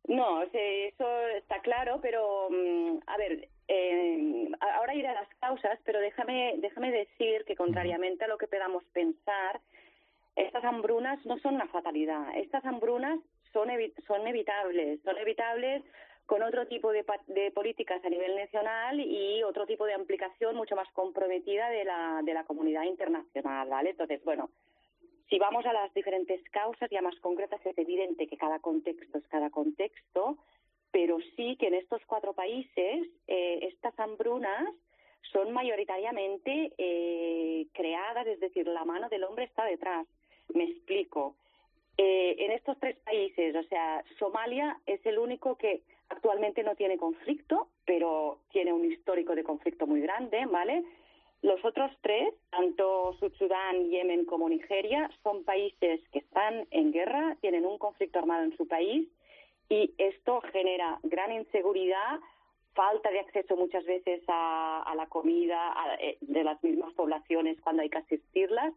No, 0.08 0.42
eso 0.42 1.28
está 1.36 1.60
claro, 1.60 2.00
pero 2.02 2.50
mm, 2.50 3.00
a 3.08 3.18
ver, 3.18 3.50
eh, 3.68 4.50
ahora 4.60 4.96
iré 4.96 5.10
a 5.10 5.14
las 5.14 5.28
causas, 5.40 5.78
pero 5.84 6.00
déjame, 6.00 6.56
déjame 6.60 6.92
decir 6.92 7.44
que 7.46 7.58
contrariamente 7.58 8.24
a 8.24 8.30
lo 8.30 8.38
que 8.38 8.48
podamos 8.48 8.84
pensar, 8.94 9.60
estas 10.36 10.64
hambrunas 10.64 11.24
no 11.26 11.38
son 11.40 11.56
una 11.56 11.68
fatalidad. 11.68 12.38
Estas 12.38 12.64
hambrunas 12.66 13.20
son, 13.52 13.70
son 14.08 14.28
evitables. 14.28 15.02
Son 15.04 15.18
evitables 15.18 15.84
con 16.26 16.44
otro 16.44 16.68
tipo 16.68 16.92
de, 16.92 17.04
políticas 17.54 18.04
a 18.04 18.10
nivel 18.10 18.36
nacional 18.36 19.00
y 19.00 19.44
otro 19.44 19.66
tipo 19.66 19.86
de 19.86 19.94
aplicación 19.94 20.56
mucho 20.56 20.76
más 20.76 20.90
comprometida 20.92 21.70
de 21.70 21.86
la, 21.86 22.22
de 22.24 22.34
la 22.34 22.44
comunidad 22.44 22.84
internacional, 22.84 23.70
¿vale? 23.70 23.92
Entonces, 23.92 24.24
bueno, 24.24 24.50
si 25.30 25.40
vamos 25.40 25.66
a 25.66 25.74
las 25.74 25.94
diferentes 25.94 26.42
causas 26.50 26.90
ya 26.90 27.02
más 27.02 27.20
concretas, 27.20 27.66
es 27.66 27.78
evidente 27.78 28.28
que 28.28 28.38
cada 28.38 28.60
contexto 28.60 29.18
es 29.18 29.28
cada 29.28 29.50
contexto, 29.50 30.38
pero 30.92 31.18
sí 31.36 31.58
que 31.58 31.68
en 31.68 31.74
estos 31.76 32.02
cuatro 32.06 32.34
países 32.34 33.08
eh, 33.28 33.60
estas 33.64 33.98
hambrunas 34.00 34.70
son 35.32 35.52
mayoritariamente 35.52 36.72
eh, 36.78 37.68
creadas, 37.74 38.26
es 38.28 38.40
decir, 38.40 38.68
la 38.68 38.86
mano 38.86 39.10
del 39.10 39.26
hombre 39.26 39.46
está 39.46 39.66
detrás. 39.66 40.08
Me 40.54 40.64
explico. 40.64 41.36
Eh, 41.98 42.36
en 42.40 42.52
estos 42.52 42.80
tres 42.80 42.96
países, 42.98 43.56
o 43.56 43.64
sea, 43.64 44.04
Somalia 44.20 44.80
es 44.86 45.06
el 45.06 45.20
único 45.20 45.58
que 45.58 45.82
actualmente 46.10 46.64
no 46.64 46.76
tiene 46.76 46.98
conflicto, 46.98 47.68
pero 47.86 48.40
tiene 48.52 48.72
un 48.72 48.86
histórico 48.86 49.36
de 49.36 49.44
conflicto 49.44 49.88
muy 49.88 50.00
grande, 50.02 50.46
¿vale? 50.46 50.84
Los 51.42 51.64
otros 51.64 51.92
tres, 52.02 52.34
tanto 52.50 53.16
Sudán, 53.38 53.90
Yemen 53.90 54.26
como 54.26 54.50
Nigeria, 54.50 55.10
son 55.24 55.44
países 55.44 56.02
que 56.12 56.20
están 56.20 56.68
en 56.72 56.92
guerra, 56.92 57.38
tienen 57.42 57.66
un 57.66 57.78
conflicto 57.78 58.20
armado 58.20 58.44
en 58.44 58.58
su 58.58 58.68
país 58.68 59.08
y 59.70 59.94
esto 59.98 60.42
genera 60.52 61.00
gran 61.04 61.32
inseguridad, 61.32 62.20
falta 62.74 63.12
de 63.12 63.20
acceso 63.20 63.56
muchas 63.56 63.86
veces 63.86 64.22
a, 64.28 64.94
la 64.96 65.08
comida 65.08 65.74
eh, 66.00 66.18
de 66.22 66.44
las 66.44 66.62
mismas 66.64 66.94
poblaciones 66.94 67.60
cuando 67.62 67.82
hay 67.82 67.90
que 67.90 67.98
asistirlas 67.98 68.74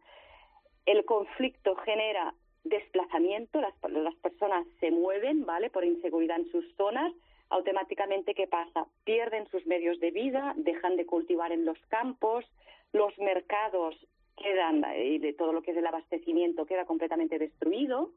el 0.85 1.05
conflicto 1.05 1.75
genera 1.77 2.33
desplazamiento, 2.63 3.61
las, 3.61 3.73
las 3.89 4.15
personas 4.15 4.65
se 4.79 4.91
mueven, 4.91 5.45
¿vale? 5.45 5.69
Por 5.69 5.83
inseguridad 5.83 6.37
en 6.37 6.51
sus 6.51 6.65
zonas, 6.75 7.13
automáticamente 7.51 8.33
¿qué 8.33 8.47
pasa? 8.47 8.87
Pierden 9.03 9.47
sus 9.47 9.65
medios 9.67 9.99
de 9.99 10.11
vida, 10.11 10.53
dejan 10.57 10.95
de 10.95 11.05
cultivar 11.05 11.51
en 11.51 11.65
los 11.65 11.77
campos, 11.89 12.45
los 12.93 13.17
mercados 13.19 13.95
quedan 14.37 14.83
y 14.97 15.19
de 15.19 15.33
todo 15.33 15.53
lo 15.53 15.61
que 15.61 15.71
es 15.71 15.77
el 15.77 15.85
abastecimiento 15.85 16.65
queda 16.65 16.85
completamente 16.85 17.37
destruido. 17.37 18.11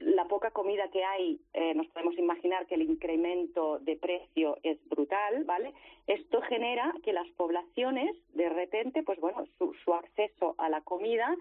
la 0.00 0.24
poca 0.26 0.50
comida 0.50 0.88
que 0.90 1.04
hay, 1.04 1.40
eh, 1.54 1.74
nos 1.74 1.86
podemos 1.88 2.16
imaginar 2.18 2.66
que 2.66 2.74
el 2.74 2.82
incremento 2.82 3.78
de 3.80 3.96
precio 3.96 4.58
es 4.62 4.78
brutal, 4.88 5.44
¿vale? 5.44 5.72
Esto 6.06 6.40
genera 6.42 6.92
que 7.04 7.12
las 7.12 7.28
poblaciones, 7.36 8.16
de 8.34 8.48
repente, 8.48 9.02
pues 9.02 9.20
bueno, 9.20 9.44
su, 9.58 9.72
su 9.84 9.94
acceso 9.94 10.54
a 10.58 10.68
la 10.68 10.80
comida 10.80 11.36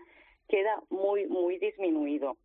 queda 0.48 0.84
muy, 0.90 1.26
muy 1.28 1.58
disminuido. 1.58 2.38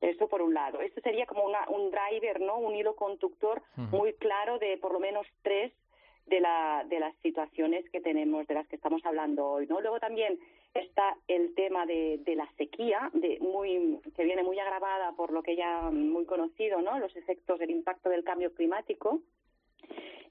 Eso 0.00 0.28
por 0.28 0.40
un 0.40 0.54
lado. 0.54 0.80
Esto 0.80 1.00
sería 1.02 1.26
como 1.26 1.44
una, 1.44 1.68
un 1.68 1.90
driver, 1.90 2.40
¿no? 2.40 2.58
Un 2.58 2.74
hilo 2.74 2.94
conductor 2.96 3.62
muy 3.76 4.14
claro 4.14 4.58
de 4.58 4.78
por 4.78 4.92
lo 4.92 5.00
menos 5.00 5.26
tres 5.42 5.72
de, 6.26 6.40
la, 6.40 6.84
de 6.88 7.00
las 7.00 7.14
situaciones 7.22 7.88
que 7.90 8.00
tenemos, 8.00 8.46
de 8.46 8.54
las 8.54 8.66
que 8.68 8.76
estamos 8.76 9.04
hablando 9.04 9.46
hoy, 9.46 9.66
¿no? 9.66 9.80
Luego 9.80 9.98
también 10.00 10.38
está 10.72 11.16
el 11.28 11.54
tema 11.54 11.84
de, 11.84 12.18
de 12.18 12.36
la 12.36 12.48
sequía, 12.56 13.10
de 13.12 13.38
muy, 13.40 13.98
que 14.16 14.24
viene 14.24 14.42
muy 14.42 14.58
agravada 14.58 15.12
por 15.12 15.32
lo 15.32 15.42
que 15.42 15.56
ya 15.56 15.90
muy 15.90 16.24
conocido, 16.24 16.80
¿no? 16.80 16.98
Los 16.98 17.14
efectos 17.16 17.58
del 17.58 17.70
impacto 17.70 18.08
del 18.08 18.24
cambio 18.24 18.54
climático. 18.54 19.20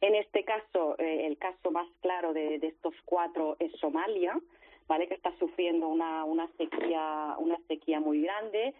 En 0.01 0.15
este 0.15 0.45
caso, 0.45 0.95
eh, 0.97 1.27
el 1.27 1.37
caso 1.37 1.71
más 1.71 1.87
claro 2.01 2.33
de, 2.33 2.57
de 2.57 2.67
estos 2.67 2.95
cuatro 3.03 3.57
es 3.59 3.71
Somalia, 3.73 4.39
¿vale? 4.87 5.07
Que 5.07 5.15
está 5.15 5.37
sufriendo 5.37 5.89
una, 5.89 6.23
una 6.23 6.47
sequía, 6.57 7.35
una 7.37 7.59
sequía 7.67 7.99
muy 7.99 8.21
grande, 8.21 8.73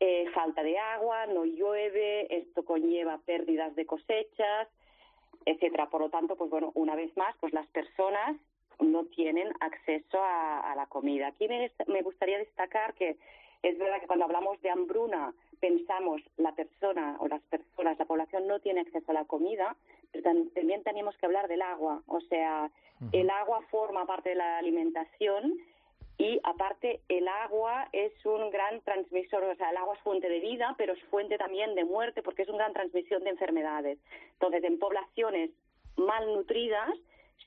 eh, 0.00 0.26
falta 0.34 0.62
de 0.62 0.78
agua, 0.78 1.26
no 1.26 1.44
llueve, 1.44 2.26
esto 2.36 2.64
conlleva 2.64 3.18
pérdidas 3.18 3.74
de 3.74 3.86
cosechas, 3.86 4.68
etcétera. 5.44 5.88
Por 5.88 6.02
lo 6.02 6.10
tanto, 6.10 6.36
pues 6.36 6.50
bueno, 6.50 6.72
una 6.74 6.94
vez 6.94 7.16
más, 7.16 7.34
pues 7.40 7.52
las 7.52 7.66
personas 7.68 8.36
no 8.80 9.06
tienen 9.06 9.52
acceso 9.60 10.18
a, 10.22 10.74
la 10.76 10.86
comida. 10.86 11.28
Aquí 11.28 11.48
me, 11.48 11.70
me, 11.86 12.02
gustaría 12.02 12.38
destacar 12.38 12.92
que 12.94 13.16
es 13.62 13.78
verdad 13.78 14.00
que 14.00 14.06
cuando 14.06 14.26
hablamos 14.26 14.60
de 14.60 14.70
hambruna 14.70 15.32
pensamos 15.60 16.20
la 16.36 16.54
persona 16.54 17.16
o 17.20 17.28
las 17.28 17.40
personas, 17.44 17.98
la 17.98 18.04
población 18.04 18.46
no 18.46 18.60
tiene 18.60 18.82
acceso 18.82 19.10
a 19.10 19.14
la 19.14 19.24
comida, 19.24 19.76
pero 20.12 20.24
también 20.24 20.82
tenemos 20.82 21.16
que 21.16 21.24
hablar 21.24 21.48
del 21.48 21.62
agua. 21.62 22.02
O 22.06 22.20
sea, 22.20 22.70
el 23.12 23.30
agua 23.30 23.62
forma 23.70 24.04
parte 24.06 24.30
de 24.30 24.34
la 24.34 24.58
alimentación 24.58 25.58
y 26.18 26.40
aparte 26.44 27.00
el 27.08 27.28
agua 27.28 27.88
es 27.92 28.12
un 28.24 28.50
gran 28.50 28.80
transmisor, 28.82 29.44
o 29.44 29.56
sea, 29.56 29.70
el 29.70 29.76
agua 29.76 29.94
es 29.94 30.00
fuente 30.00 30.28
de 30.28 30.40
vida, 30.40 30.74
pero 30.78 30.94
es 30.94 31.02
fuente 31.04 31.36
también 31.36 31.74
de 31.74 31.84
muerte 31.84 32.22
porque 32.22 32.42
es 32.42 32.48
una 32.48 32.58
gran 32.58 32.72
transmisión 32.72 33.22
de 33.24 33.30
enfermedades. 33.30 33.98
Entonces, 34.32 34.64
en 34.64 34.78
poblaciones 34.78 35.50
malnutridas, 35.96 36.90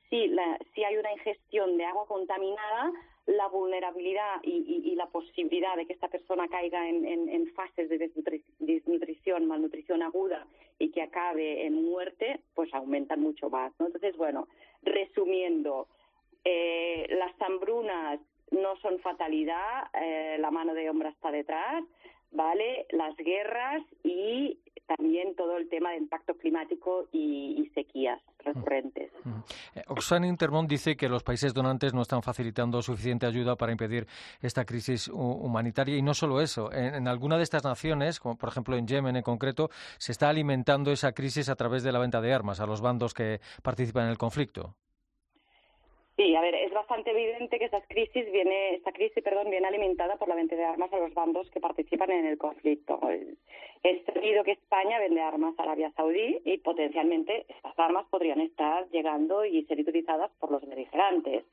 si, 0.10 0.28
la, 0.28 0.60
si 0.74 0.84
hay 0.84 0.98
una 0.98 1.12
ingestión 1.14 1.78
de 1.78 1.86
agua 1.86 2.06
contaminada, 2.08 2.92
la 3.26 3.48
vulnerabilidad 3.48 4.42
y, 4.44 4.96
la 4.96 5.08
posibilidad 5.08 5.76
de 5.78 5.86
que 5.86 5.94
esta 5.94 6.08
persona 6.10 6.48
caiga 6.48 6.90
en, 6.90 7.48
fases 7.54 7.88
de 7.88 8.12
desnutrición, 8.60 9.48
malnutrición 9.48 10.02
aguda 10.02 10.46
y 10.78 10.90
que 10.90 11.04
acabe 11.04 11.66
en 11.66 11.86
muerte, 11.86 12.42
pues 12.56 12.74
aumentan 12.74 13.22
mucho 13.22 13.50
más. 13.50 13.72
Entonces, 13.80 14.18
bueno, 14.18 14.48
resumiendo, 14.82 15.88
eh, 16.44 17.08
las 17.12 17.40
hambrunas 17.42 18.20
no 18.52 18.76
son 18.82 19.00
fatalidad, 19.00 19.88
eh, 19.94 20.38
la 20.40 20.52
mano 20.52 20.74
de 20.74 20.90
hombre 20.90 21.10
está 21.10 21.32
detrás, 21.32 21.84
¿vale? 22.32 22.86
Las 22.92 23.16
guerras 23.18 23.84
y 24.04 24.60
también 24.98 25.36
todo 25.36 25.58
el 25.58 25.70
tema 25.70 25.92
de 25.92 25.98
impacto 25.98 26.36
climático 26.36 27.08
y, 27.12 27.70
sequías 27.76 28.20
recurrentes. 28.40 29.12
Eh, 29.76 29.84
Oxfam 29.88 30.26
Intermont 30.26 30.68
dice 30.68 30.98
que 30.98 31.08
los 31.08 31.24
países 31.24 31.54
donantes 31.54 31.94
no 31.94 32.02
están 32.02 32.24
facilitando 32.24 32.82
suficiente 32.82 33.28
ayuda 33.28 33.56
para 33.56 33.72
impedir 33.72 34.08
esta 34.42 34.66
crisis 34.66 35.08
humanitaria 35.08 35.96
y 35.96 36.02
no 36.02 36.16
solo 36.16 36.42
eso. 36.42 36.74
En, 36.74 36.96
en 36.96 37.08
alguna 37.08 37.38
de 37.38 37.44
estas 37.44 37.64
naciones, 37.64 38.20
como 38.20 38.38
por 38.38 38.50
ejemplo 38.50 38.76
en 38.76 38.88
Yemen 38.88 39.16
en 39.18 39.24
concreto, 39.24 39.70
se 40.00 40.12
está 40.12 40.30
alimentando 40.30 40.92
esa 40.92 41.12
crisis 41.12 41.48
a 41.50 41.56
través 41.56 41.84
de 41.84 41.92
la 41.92 42.00
venta 42.00 42.20
de 42.22 42.34
armas 42.34 42.60
a 42.60 42.66
los 42.66 42.82
bandos 42.82 43.14
que 43.14 43.40
participan 43.62 44.06
en 44.06 44.10
el 44.10 44.18
conflicto. 44.18 44.76
Sí, 46.20 46.36
a 46.36 46.42
ver, 46.42 46.54
es 46.54 46.74
bastante 46.74 47.12
evidente 47.12 47.58
que 47.58 47.64
esta 47.64 47.80
crisis 47.80 48.30
viene, 48.30 48.76
esta 48.76 48.92
crisis, 48.92 49.24
perdón, 49.24 49.50
viene 49.50 49.66
alimentada 49.66 50.18
por 50.18 50.28
la 50.28 50.36
venta 50.36 50.54
de 50.54 50.66
armas 50.66 50.92
a 50.92 51.00
los 51.00 51.14
bandos 51.14 51.50
que 51.50 51.62
participan 51.62 52.12
en 52.12 52.26
el 52.26 52.38
conflicto. 52.38 53.00
Es 53.84 54.04
sabido 54.04 54.44
que 54.44 54.52
España 54.52 55.00
vende 55.00 55.22
armas 55.22 55.58
a 55.58 55.64
Arabia 55.64 55.94
Saudí 55.96 56.42
y 56.44 56.58
potencialmente 56.58 57.46
estas 57.48 57.80
armas 57.80 58.06
podrían 58.10 58.42
estar 58.42 58.90
llegando 58.90 59.46
y 59.46 59.64
ser 59.64 59.80
utilizadas 59.80 60.30
por 60.42 60.52
los 60.52 60.68
beligerantes. 60.68 61.46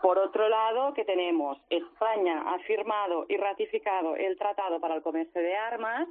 Por 0.00 0.16
otro 0.16 0.48
lado, 0.48 0.94
que 0.94 1.04
tenemos 1.04 1.58
España 1.68 2.54
ha 2.54 2.60
firmado 2.60 3.26
y 3.28 3.36
ratificado 3.36 4.14
el 4.14 4.38
Tratado 4.38 4.78
para 4.78 4.94
el 4.94 5.02
Comercio 5.02 5.42
de 5.42 5.56
Armas. 5.56 6.06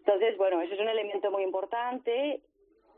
Entonces, 0.00 0.36
bueno, 0.36 0.60
eso 0.60 0.74
es 0.74 0.80
un 0.80 0.90
elemento 0.90 1.30
muy 1.30 1.42
importante 1.42 2.42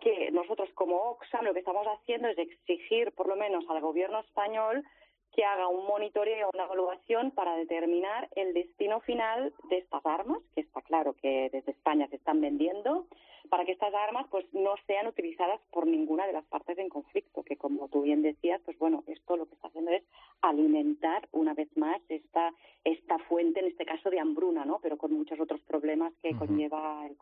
que 0.01 0.31
nosotros 0.31 0.69
como 0.75 0.97
Oxfam 1.11 1.45
lo 1.45 1.53
que 1.53 1.61
estamos 1.61 1.87
haciendo 1.87 2.29
es 2.29 2.39
exigir 2.39 3.13
por 3.13 3.29
lo 3.29 3.37
menos 3.37 3.65
al 3.69 3.81
gobierno 3.81 4.21
español 4.21 4.85
que 5.33 5.45
haga 5.45 5.69
un 5.69 5.87
monitoreo, 5.87 6.51
una 6.53 6.65
evaluación 6.65 7.31
para 7.31 7.57
determinar 7.57 8.29
el 8.35 8.53
destino 8.53 9.01
final 9.01 9.55
de 9.69 9.79
estas 9.79 10.05
armas, 10.05 10.43
que 10.55 10.63
está 10.63 10.83
claro 10.83 11.15
que 11.15 11.51
desde 11.53 11.71
España 11.71 12.09
se 12.09 12.17
están 12.17 12.41
vendiendo, 12.41 13.07
para 13.49 13.65
que 13.65 13.73
estas 13.73 13.95
armas 13.95 14.27
pues 14.31 14.45
no 14.53 14.75
sean 14.87 15.07
utilizadas 15.07 15.61
por 15.71 15.87
ninguna 15.87 16.27
de 16.27 16.33
las 16.33 16.45
partes 16.47 16.79
en 16.79 16.89
conflicto, 16.89 17.43
que 17.45 17.57
como 17.57 17.89
tú 17.89 18.03
bien 18.03 18.23
decías, 18.23 18.61
pues 18.65 18.79
bueno, 18.79 19.05
esto 19.07 19.37
lo 19.37 19.47
que 19.47 19.55
está 19.55 19.69
haciendo 19.69 19.93
es 19.93 20.03
alimentar 20.43 21.29
una 21.33 21.55
vez 21.55 21.69
más 21.77 22.01
esta 22.09 22.53
esta 22.83 23.19
fuente, 23.19 23.61
en 23.61 23.67
este 23.67 23.85
caso 23.85 24.09
de 24.09 24.19
hambruna, 24.19 24.65
¿no? 24.65 24.79
Pero 24.83 24.97
con 24.97 25.13
muchos 25.13 25.39
otros 25.39 25.61
problemas 25.63 26.15
que 26.23 26.35
conlleva 26.35 27.07
el 27.07 27.17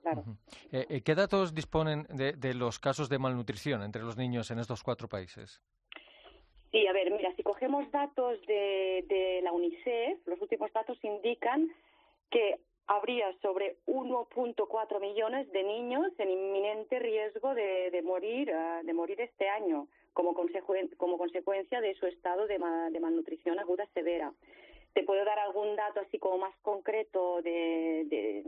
claro. 0.00 0.24
Eh, 0.72 0.86
eh, 0.88 1.00
¿Qué 1.02 1.14
datos 1.14 1.54
disponen 1.54 2.06
de, 2.08 2.54
los 2.54 2.78
casos 2.78 3.08
de 3.10 3.18
malnutrición 3.18 3.82
entre 3.82 4.02
los 4.02 4.16
niños 4.16 4.50
en 4.50 4.60
estos 4.60 4.82
cuatro 4.82 5.08
países? 5.08 5.62
Sí, 6.70 6.86
a 6.86 6.92
ver, 6.92 7.10
mira, 7.12 7.34
si 7.36 7.42
cogemos 7.42 7.90
datos 7.92 8.40
de, 8.46 9.04
de 9.08 9.40
la 9.42 9.52
UNICEF, 9.52 10.26
los 10.26 10.40
últimos 10.40 10.72
datos 10.72 10.98
indican 11.04 11.70
que 12.30 12.58
habría 12.86 13.26
sobre 13.40 13.76
1.4 13.86 15.00
millones 15.00 15.50
de 15.52 15.62
niños 15.62 16.08
en 16.18 16.30
inminente 16.30 16.98
riesgo 16.98 17.54
de, 17.54 18.02
morir 18.04 18.52
ah, 18.52 18.80
de 18.84 18.92
morir 18.92 19.20
este 19.20 19.48
año 19.48 19.88
como, 20.14 20.34
como 20.96 21.18
consecuencia 21.18 21.80
de 21.80 21.94
su 21.96 22.06
estado 22.06 22.46
de, 22.46 22.58
malnutrición 22.58 23.58
aguda 23.58 23.86
severa. 23.92 24.32
Te 24.94 25.02
puedo 25.02 25.24
dar 25.24 25.38
algún 25.40 25.74
dato 25.74 26.00
así 26.00 26.18
como 26.18 26.38
más 26.38 26.54
concreto 26.62 27.42
de, 27.42 28.44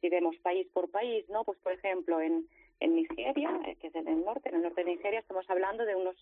si 0.00 0.08
vemos 0.08 0.36
país 0.38 0.66
por 0.72 0.90
país, 0.90 1.28
¿no? 1.28 1.44
Pues 1.44 1.58
por 1.58 1.72
ejemplo 1.72 2.20
en, 2.20 2.48
en 2.78 2.94
Nigeria, 2.94 3.60
eh, 3.66 3.76
que 3.80 3.88
es 3.88 3.94
en 3.96 4.06
el 4.06 4.24
norte, 4.24 4.48
en 4.48 4.56
el 4.56 4.62
norte 4.62 4.84
de 4.84 4.92
Nigeria 4.92 5.18
estamos 5.18 5.48
hablando 5.50 5.84
de 5.84 5.96
unos 5.96 6.16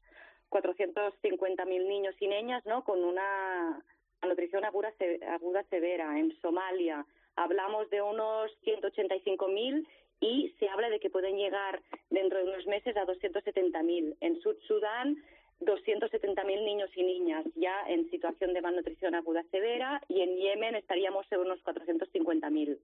450.000 0.48 1.66
niños 1.86 2.14
y 2.18 2.26
niñas, 2.26 2.64
¿no? 2.64 2.82
Con 2.82 3.04
una 3.04 3.84
malnutrición 4.22 4.64
aguda, 4.64 4.92
aguda 5.28 5.62
severa. 5.64 6.18
En 6.18 6.32
Somalia 6.40 7.04
hablamos 7.36 7.90
de 7.90 8.00
unos 8.00 8.50
185.000 8.64 9.86
y 10.20 10.54
se 10.58 10.68
habla 10.68 10.88
de 10.90 11.00
que 11.00 11.10
pueden 11.10 11.36
llegar 11.36 11.80
dentro 12.10 12.38
de 12.38 12.44
unos 12.44 12.66
meses 12.66 12.96
a 12.96 13.06
270.000. 13.06 14.16
En 14.20 14.40
Sud 14.40 14.56
Sudán, 14.66 15.16
270.000 15.60 16.64
niños 16.64 16.90
y 16.94 17.02
niñas 17.02 17.44
ya 17.56 17.74
en 17.88 18.08
situación 18.10 18.52
de 18.54 18.62
malnutrición 18.62 19.14
aguda 19.14 19.42
severa 19.50 20.00
y 20.08 20.20
en 20.20 20.36
Yemen 20.36 20.74
estaríamos 20.74 21.26
en 21.30 21.40
unos 21.40 21.62
450.000. 21.64 22.78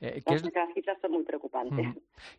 Eh, 0.00 0.20
las, 0.26 0.42
cifras 0.74 1.00
son 1.00 1.12
muy 1.12 1.22
preocupantes. 1.22 1.86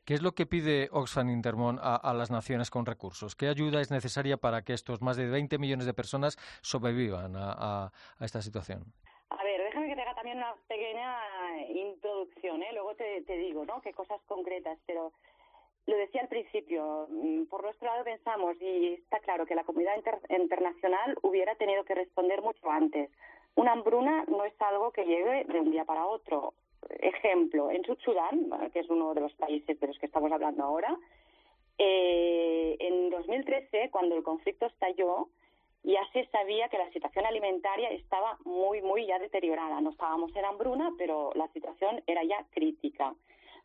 ¿Qué 0.03 0.13
es 0.13 0.21
lo 0.21 0.33
que 0.33 0.45
pide 0.45 0.89
Oxfam 0.91 1.29
Intermón 1.29 1.79
a, 1.81 2.13
las 2.13 2.29
naciones 2.29 2.69
con 2.69 2.85
recursos? 2.85 3.35
¿Qué 3.35 3.47
ayuda 3.47 3.79
es 3.79 3.89
necesaria 3.89 4.35
para 4.35 4.63
que 4.63 4.73
estos 4.73 5.01
más 5.01 5.15
de 5.15 5.29
20 5.29 5.57
millones 5.57 5.85
de 5.85 5.93
personas 5.93 6.37
sobrevivan 6.61 7.35
a 7.37 7.91
esta 8.19 8.41
situación? 8.41 8.83
A 9.13 9.14
también 10.25 10.37
una 10.39 10.55
pequeña 10.67 11.19
introducción, 11.69 12.63
¿eh? 12.63 12.69
luego 12.73 12.95
te, 12.95 13.21
te 13.27 13.37
digo, 13.37 13.63
¿no? 13.63 13.79
Qué 13.81 13.93
cosas 13.93 14.19
concretas, 14.25 14.79
pero 14.87 15.11
lo 15.85 15.95
decía 15.97 16.21
al 16.21 16.29
principio, 16.29 17.05
mm, 17.11 17.43
por 17.43 17.61
nuestro 17.61 17.87
lado 17.87 18.03
pensamos, 18.03 18.55
y 18.59 18.93
está 18.93 19.19
claro, 19.19 19.45
que 19.45 19.53
la 19.53 19.63
comunidad 19.63 19.93
internacional 20.29 21.15
hubiera 21.21 21.53
tenido 21.53 21.83
que 21.83 21.93
responder 21.93 22.41
mucho 22.41 22.71
antes. 22.71 23.11
Una 23.53 23.73
hambruna 23.73 24.25
no 24.27 24.43
es 24.45 24.59
algo 24.63 24.91
que 24.91 25.05
llegue 25.05 25.43
de 25.43 25.59
un 25.59 25.69
día 25.69 25.85
para 25.85 26.07
otro. 26.07 26.55
Ejemplo, 26.89 27.69
en 27.69 27.83
Sud 27.83 27.99
Sudán, 27.99 28.49
que 28.73 28.79
es 28.79 28.89
uno 28.89 29.13
de 29.13 29.21
los 29.21 29.33
países 29.35 29.79
de 29.79 29.87
los 29.87 29.99
que 29.99 30.07
estamos 30.07 30.31
hablando 30.31 30.63
ahora, 30.63 30.97
eh, 31.77 32.77
en 32.79 33.11
2013, 33.11 33.91
cuando 33.91 34.15
el 34.15 34.23
conflicto 34.23 34.65
estalló, 34.65 35.27
ya 35.85 36.01
se 36.13 36.25
sabía 36.27 36.67
que 36.69 36.77
la 36.77 36.91
situación 36.91 37.25
alimentaria 37.25 37.89
estaba 37.89 38.37
muy, 38.43 38.81
muy 38.81 39.05
ya 39.05 39.19
deteriorada. 39.19 39.79
No 39.81 39.91
estábamos 39.91 40.35
en 40.35 40.45
hambruna, 40.45 40.91
pero 40.97 41.31
la 41.35 41.47
situación 41.49 42.03
era 42.07 42.23
ya 42.23 42.43
crítica. 42.51 43.13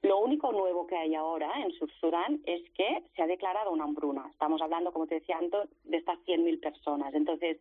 Lo 0.02 0.18
único 0.18 0.50
nuevo 0.50 0.86
que 0.86 0.96
hay 0.96 1.14
ahora 1.14 1.52
en 1.62 1.72
Sur 1.72 1.90
Sudán 2.00 2.40
es 2.46 2.62
que 2.70 3.02
se 3.14 3.22
ha 3.22 3.26
declarado 3.26 3.70
una 3.70 3.84
hambruna. 3.84 4.26
Estamos 4.30 4.62
hablando, 4.62 4.92
como 4.92 5.06
te 5.06 5.16
decía 5.16 5.36
antes, 5.36 5.68
de 5.84 5.98
estas 5.98 6.18
100.000 6.20 6.58
personas. 6.60 7.12
Entonces, 7.14 7.58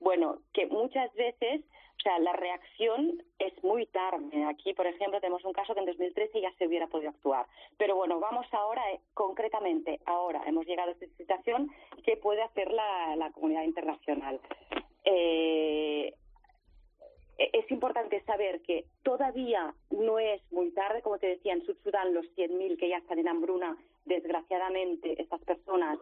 bueno, 0.00 0.38
que 0.54 0.66
muchas 0.66 1.12
veces, 1.14 1.60
o 1.98 2.00
sea, 2.02 2.18
la 2.18 2.32
reacción 2.32 3.22
es 3.38 3.52
muy 3.62 3.84
tarde. 3.86 4.44
Aquí, 4.44 4.72
por 4.72 4.86
ejemplo, 4.86 5.20
tenemos 5.20 5.44
un 5.44 5.52
caso 5.52 5.74
que 5.74 5.80
en 5.80 5.86
2013 5.86 6.40
ya 6.40 6.52
se 6.56 6.66
hubiera 6.66 6.86
podido 6.86 7.10
actuar. 7.10 7.46
Pero 7.76 7.94
bueno, 7.94 8.18
vamos 8.20 8.46
ahora, 8.52 8.82
eh, 8.90 9.00
concretamente, 9.12 10.00
ahora 10.06 10.42
hemos 10.46 10.64
llegado 10.64 10.90
a 10.90 10.92
esta 10.92 11.06
situación, 11.18 11.70
¿qué 12.04 12.16
puede 12.16 12.40
hacer 12.42 12.72
la, 12.72 13.16
la 13.16 13.30
comunidad 13.32 13.64
internacional? 13.64 14.40
Eh, 15.04 15.81
es 17.52 17.70
importante 17.70 18.22
saber 18.24 18.62
que 18.62 18.86
todavía 19.02 19.74
no 19.90 20.18
es 20.18 20.40
muy 20.50 20.70
tarde, 20.70 21.02
como 21.02 21.18
te 21.18 21.28
decía, 21.28 21.52
en 21.52 21.64
Sud 21.64 21.76
Sudán 21.84 22.14
los 22.14 22.26
100.000 22.36 22.78
que 22.78 22.88
ya 22.88 22.98
están 22.98 23.18
en 23.18 23.28
hambruna, 23.28 23.76
desgraciadamente 24.06 25.20
estas 25.20 25.42
personas 25.44 25.98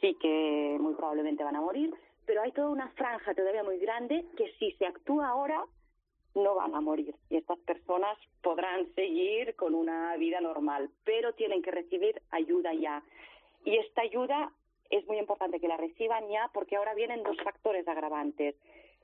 sí 0.00 0.14
que 0.20 0.76
muy 0.78 0.94
probablemente 0.94 1.42
van 1.42 1.56
a 1.56 1.60
morir, 1.62 1.94
pero 2.26 2.42
hay 2.42 2.52
toda 2.52 2.68
una 2.68 2.88
franja 2.90 3.34
todavía 3.34 3.64
muy 3.64 3.78
grande 3.78 4.24
que 4.36 4.52
si 4.58 4.72
se 4.72 4.86
actúa 4.86 5.28
ahora 5.28 5.64
no 6.34 6.54
van 6.54 6.74
a 6.74 6.80
morir. 6.80 7.14
Y 7.30 7.36
estas 7.36 7.58
personas 7.60 8.18
podrán 8.42 8.92
seguir 8.94 9.56
con 9.56 9.74
una 9.74 10.14
vida 10.16 10.40
normal, 10.40 10.90
pero 11.04 11.32
tienen 11.32 11.62
que 11.62 11.70
recibir 11.70 12.20
ayuda 12.30 12.74
ya. 12.74 13.02
Y 13.64 13.78
esta 13.78 14.02
ayuda 14.02 14.52
es 14.90 15.06
muy 15.06 15.18
importante 15.18 15.58
que 15.58 15.68
la 15.68 15.78
reciban 15.78 16.28
ya 16.28 16.50
porque 16.52 16.76
ahora 16.76 16.94
vienen 16.94 17.22
dos 17.22 17.36
factores 17.42 17.88
agravantes 17.88 18.54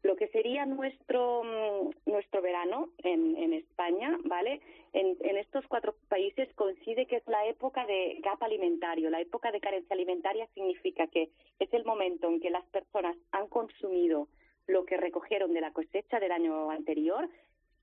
lo 0.02 0.16
que 0.16 0.28
sería 0.28 0.66
nuestro 0.66 1.42
mm, 1.44 2.10
nuestro 2.10 2.42
verano 2.42 2.90
en, 2.98 3.36
en 3.36 3.52
España, 3.52 4.18
¿vale? 4.24 4.60
En, 4.92 5.16
en, 5.20 5.36
estos 5.36 5.66
cuatro 5.68 5.94
países 6.08 6.52
coincide 6.54 7.06
que 7.06 7.16
es 7.16 7.26
la 7.26 7.46
época 7.46 7.86
de 7.86 8.18
gap 8.20 8.42
alimentario. 8.42 9.10
La 9.10 9.20
época 9.20 9.50
de 9.52 9.60
carencia 9.60 9.94
alimentaria 9.94 10.46
significa 10.54 11.06
que 11.06 11.30
es 11.58 11.72
el 11.72 11.84
momento 11.84 12.28
en 12.28 12.40
que 12.40 12.50
las 12.50 12.64
personas 12.66 13.16
han 13.30 13.46
consumido 13.48 14.28
lo 14.66 14.84
que 14.84 14.96
recogieron 14.96 15.52
de 15.54 15.60
la 15.60 15.72
cosecha 15.72 16.20
del 16.20 16.32
año 16.32 16.70
anterior, 16.70 17.28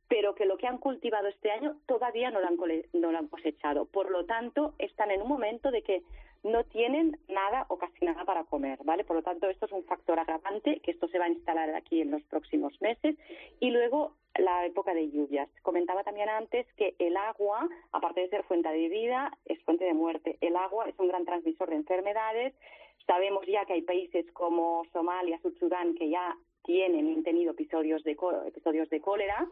pero 0.08 0.36
que 0.36 0.46
lo 0.46 0.58
que 0.58 0.68
han 0.68 0.78
cultivado 0.78 1.28
este 1.28 1.52
año 1.52 1.78
todavía 1.86 2.32
no 2.32 2.40
lo 2.40 2.48
han, 2.48 2.58
no 2.94 3.12
lo 3.12 3.18
han 3.18 3.28
cosechado. 3.28 3.86
Por 3.86 4.12
lo 4.12 4.26
tanto, 4.26 4.74
están 4.80 5.12
en 5.12 5.22
un 5.22 5.28
momento 5.28 5.72
de 5.72 5.84
que 5.84 6.04
no 6.44 6.64
tienen 6.66 7.18
nada 7.28 7.66
o 7.70 7.78
casi 7.78 8.06
nada 8.06 8.24
para 8.26 8.44
comer, 8.46 8.80
¿vale? 8.84 9.04
Por 9.04 9.18
lo 9.18 9.24
tanto, 9.24 9.50
esto 9.50 9.66
es 9.66 9.72
un 9.72 9.84
factor 9.84 10.20
agravante, 10.20 10.80
que 10.82 10.92
esto 10.92 11.08
se 11.08 11.20
va 11.20 11.26
a 11.26 11.30
instalar 11.30 11.74
aquí 11.76 12.02
en 12.02 12.12
los 12.12 12.24
próximos 12.24 12.80
meses. 12.82 13.18
Y 13.60 13.72
luego, 13.72 14.14
la 14.36 14.66
época 14.66 14.94
de 14.94 15.10
lluvias. 15.10 15.50
Comentaba 15.62 16.04
también 16.04 16.30
antes 16.30 16.66
que 16.76 16.96
el 17.00 17.18
agua, 17.18 17.68
aparte 17.92 18.22
de 18.22 18.30
ser 18.30 18.44
fuente 18.44 18.70
de 18.70 18.88
vida, 18.90 19.32
es 19.46 19.62
fuente 19.64 19.86
de 19.86 19.94
muerte. 19.94 20.38
El 20.42 20.56
agua 20.56 20.88
es 20.88 20.98
un 20.98 21.08
gran 21.08 21.26
transmisor 21.26 21.70
de 21.70 21.76
enfermedades. 21.76 22.54
Sabemos 23.06 23.46
ya 23.48 23.66
que 23.66 23.74
hay 23.74 23.82
países 23.82 24.26
como 24.34 24.84
Somalia, 24.94 25.40
Sud 25.42 25.58
Sudán, 25.58 25.96
que 25.96 26.10
ya 26.10 26.38
tienen 26.64 27.08
y 27.08 27.14
han 27.16 27.24
tenido 27.24 27.52
episodios 27.52 28.04
de, 28.04 28.18
episodios 28.48 28.90
de 28.90 29.02
cólera. 29.02 29.48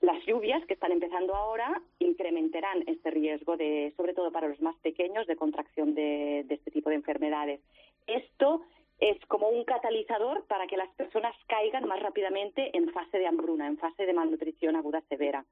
Las 0.00 0.24
lluvias 0.26 0.64
que 0.66 0.74
están 0.74 0.92
empezando 0.92 1.34
ahora 1.34 1.82
incrementarán 1.98 2.84
este 2.86 3.10
riesgo, 3.10 3.56
de, 3.56 3.92
sobre 3.96 4.14
todo 4.14 4.30
para 4.30 4.46
los 4.46 4.60
más 4.60 4.76
pequeños, 4.76 5.26
de 5.26 5.34
contracción 5.34 5.94
de, 5.94 6.46
este 6.48 6.70
tipo 6.70 6.88
de 6.88 6.96
enfermedades. 6.96 7.60
Esto 8.06 8.62
es 9.00 9.18
como 9.26 9.48
un 9.48 9.64
catalizador 9.64 10.44
para 10.46 10.68
que 10.68 10.76
las 10.76 10.88
personas 10.90 11.34
caigan 11.48 11.88
más 11.88 12.00
rápidamente 12.00 12.76
en 12.76 12.90
fase 12.90 13.18
de 13.18 13.26
hambruna, 13.26 13.66
en 13.66 13.76
fase 13.76 14.06
de 14.06 14.12
malnutrición 14.12 14.76
aguda 14.76 15.02
severa. 15.08 15.44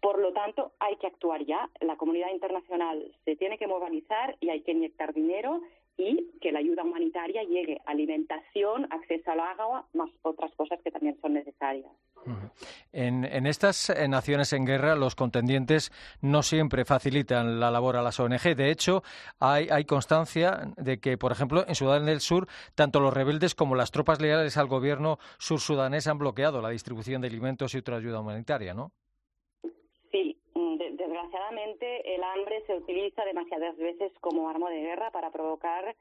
Por 0.00 0.20
lo 0.20 0.32
tanto, 0.32 0.70
hay 0.78 0.94
que 0.96 1.08
actuar 1.08 1.44
ya. 1.44 1.68
La 1.80 1.96
comunidad 1.96 2.30
internacional 2.30 3.12
se 3.24 3.34
tiene 3.34 3.58
que 3.58 3.66
movilizar 3.66 4.36
y 4.40 4.50
hay 4.50 4.60
que 4.60 4.72
inyectar 4.72 5.12
dinero 5.12 5.60
y 5.96 6.30
que 6.40 6.52
la 6.52 6.60
ayuda 6.60 6.84
humanitaria 6.84 7.42
llegue 7.42 7.80
alimentación, 7.84 8.86
acceso 8.90 9.32
al 9.32 9.40
agua, 9.40 9.86
más 9.92 10.10
otras 10.22 10.54
cosas 10.54 10.80
que 10.82 10.92
también 10.92 11.20
son 11.20 11.34
necesarias. 11.34 11.90
En, 12.92 13.46
estas 13.46 13.92
naciones 14.08 14.52
en 14.52 14.64
guerra, 14.64 14.94
los 14.94 15.14
contendientes 15.14 15.92
no 16.20 16.42
siempre 16.42 16.84
facilitan 16.84 17.60
la 17.60 17.70
labor 17.70 17.96
a 17.96 18.02
las 18.02 18.18
ONG. 18.20 18.56
De 18.56 18.70
hecho, 18.70 19.02
hay, 19.40 19.84
constancia 19.84 20.72
de 20.76 20.98
que, 20.98 21.16
por 21.16 21.32
ejemplo, 21.32 21.64
en 21.66 21.74
Sudán 21.74 22.06
del 22.06 22.20
Sur, 22.20 22.46
tanto 22.74 23.00
los 23.00 23.14
rebeldes 23.14 23.54
como 23.54 23.74
las 23.74 23.90
tropas 23.90 24.20
leales 24.20 24.56
al 24.56 24.66
gobierno 24.66 25.18
sur-sudanés 25.38 26.06
han 26.06 26.18
bloqueado 26.18 26.60
la 26.60 26.70
distribución 26.70 27.20
de 27.20 27.28
alimentos 27.28 27.74
y 27.74 27.78
otra 27.78 27.96
ayuda 27.96 28.20
humanitaria, 28.20 28.74
¿no? 28.74 28.92
Sí, 30.10 30.38
desgraciadamente 30.54 32.14
el 32.14 32.22
hambre 32.22 32.62
se 32.66 32.74
utiliza 32.74 33.24
demasiadas 33.24 33.76
veces 33.76 34.12
como 34.20 34.48
arma 34.48 34.70
de 34.70 34.80
guerra 34.80 35.10
para 35.10 35.30
provocar 35.30 35.94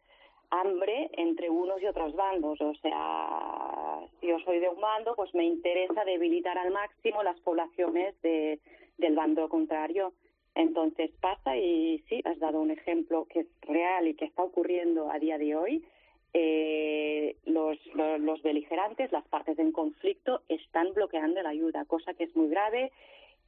hambre 0.50 1.10
entre 1.14 1.50
unos 1.50 1.82
y 1.82 1.86
otros 1.86 2.16
bandos. 2.16 2.60
O 2.62 2.74
sea, 2.76 4.00
si 4.20 4.28
yo 4.28 4.40
soy 4.40 4.60
de 4.60 4.70
un 4.70 4.80
bando, 4.80 5.16
pues 5.16 5.34
me 5.34 5.46
interesa 5.46 6.04
debilitar 6.06 6.58
al 6.58 6.72
máximo 6.72 7.24
las 7.24 7.40
poblaciones 7.42 8.20
de, 8.22 8.60
del 8.98 9.16
bando 9.16 9.50
contrario. 9.50 10.14
Entonces 10.56 11.12
pasa 11.22 11.56
y 11.56 12.04
sí, 12.10 12.22
has 12.26 12.40
dado 12.40 12.60
un 12.60 12.72
ejemplo 12.72 13.26
que 13.26 13.42
es 13.42 13.48
real 13.62 14.08
y 14.08 14.16
que 14.16 14.26
está 14.26 14.44
ocurriendo 14.44 15.12
a 15.12 15.20
día 15.20 15.38
de 15.38 15.56
hoy. 15.56 15.86
Eh, 16.34 17.36
los, 17.46 17.78
los, 17.96 18.42
beligerantes, 18.42 19.12
las 19.12 19.26
partes 19.28 19.58
en 19.60 19.72
conflicto, 19.72 20.42
están 20.50 20.94
bloqueando 20.94 21.42
la 21.42 21.50
ayuda, 21.50 21.86
cosa 21.86 22.14
que 22.14 22.26
es 22.26 22.36
muy 22.36 22.50
grave 22.50 22.92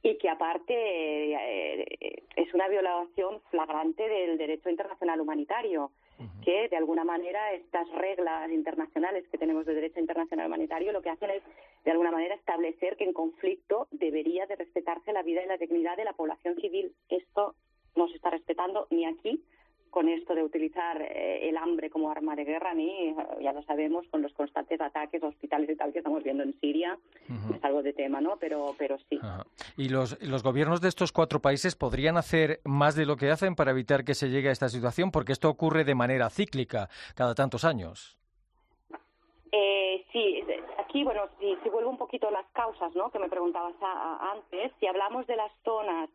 y 0.02 0.16
que 0.16 0.28
aparte 0.28 0.74
eh, 0.74 2.22
es 2.36 2.54
una 2.54 2.68
violación 2.68 3.40
flagrante 3.50 4.08
del 4.08 4.38
derecho 4.38 4.70
internacional 4.70 5.20
humanitario 5.20 5.90
que 6.44 6.68
de 6.68 6.76
alguna 6.76 7.04
manera 7.04 7.52
estas 7.52 7.88
reglas 7.92 8.50
internacionales 8.50 9.26
que 9.28 9.38
tenemos 9.38 9.66
de 9.66 9.74
derecho 9.74 10.00
internacional 10.00 10.46
humanitario 10.46 10.92
lo 10.92 11.02
que 11.02 11.10
hacen 11.10 11.30
es 11.30 11.42
de 11.84 11.90
alguna 11.90 12.10
manera 12.10 12.34
establecer 12.34 12.96
que 12.96 13.04
en 13.04 13.12
conflicto 13.12 13.88
debería 13.90 14.46
de 14.46 14.56
respetarse 14.56 15.12
la 15.12 15.22
vida 15.22 15.42
y 15.42 15.48
la 15.48 15.56
dignidad 15.56 15.96
de 15.96 16.04
la 16.04 16.12
población 16.12 16.56
civil. 16.56 16.94
Esto 17.08 17.54
no 17.96 18.08
se 18.08 18.16
está 18.16 18.30
respetando 18.30 18.86
ni 18.90 19.04
aquí 19.06 19.42
con 19.90 20.08
esto 20.08 20.34
de 20.34 20.42
utilizar 20.42 21.00
eh, 21.02 21.48
el 21.48 21.56
hambre 21.56 21.90
como 21.90 22.10
arma 22.10 22.34
de 22.36 22.44
guerra, 22.44 22.74
ni 22.74 23.08
eh, 23.08 23.14
ya 23.42 23.52
lo 23.52 23.62
sabemos, 23.62 24.06
con 24.10 24.22
los 24.22 24.32
constantes 24.32 24.80
ataques 24.80 25.22
a 25.22 25.26
hospitales 25.26 25.70
y 25.70 25.76
tal 25.76 25.92
que 25.92 25.98
estamos 25.98 26.22
viendo 26.22 26.42
en 26.42 26.58
Siria, 26.60 26.98
es 27.54 27.64
algo 27.64 27.82
de 27.82 27.92
tema, 27.92 28.20
¿no? 28.20 28.36
Pero, 28.38 28.74
pero 28.78 28.96
sí. 29.08 29.18
¿Y 29.76 29.88
los, 29.88 30.20
los 30.22 30.42
gobiernos 30.42 30.80
de 30.80 30.88
estos 30.88 31.12
cuatro 31.12 31.40
países 31.40 31.76
podrían 31.76 32.16
hacer 32.16 32.60
más 32.64 32.94
de 32.94 33.06
lo 33.06 33.16
que 33.16 33.30
hacen 33.30 33.54
para 33.54 33.72
evitar 33.72 34.04
que 34.04 34.14
se 34.14 34.30
llegue 34.30 34.48
a 34.48 34.52
esta 34.52 34.68
situación? 34.68 35.10
Porque 35.10 35.32
esto 35.32 35.48
ocurre 35.48 35.84
de 35.84 35.94
manera 35.94 36.30
cíclica 36.30 36.88
cada 37.14 37.34
tantos 37.34 37.64
años. 37.64 38.16
Eh, 39.52 40.04
sí, 40.12 40.42
aquí, 40.78 41.02
bueno, 41.02 41.22
si, 41.38 41.56
si 41.62 41.68
vuelvo 41.68 41.90
un 41.90 41.98
poquito 41.98 42.28
a 42.28 42.30
las 42.30 42.46
causas, 42.52 42.94
¿no? 42.94 43.10
Que 43.10 43.18
me 43.18 43.28
preguntabas 43.28 43.74
antes, 43.82 44.72
si 44.78 44.86
hablamos 44.86 45.26
de 45.26 45.36
las 45.36 45.50
zonas 45.64 46.08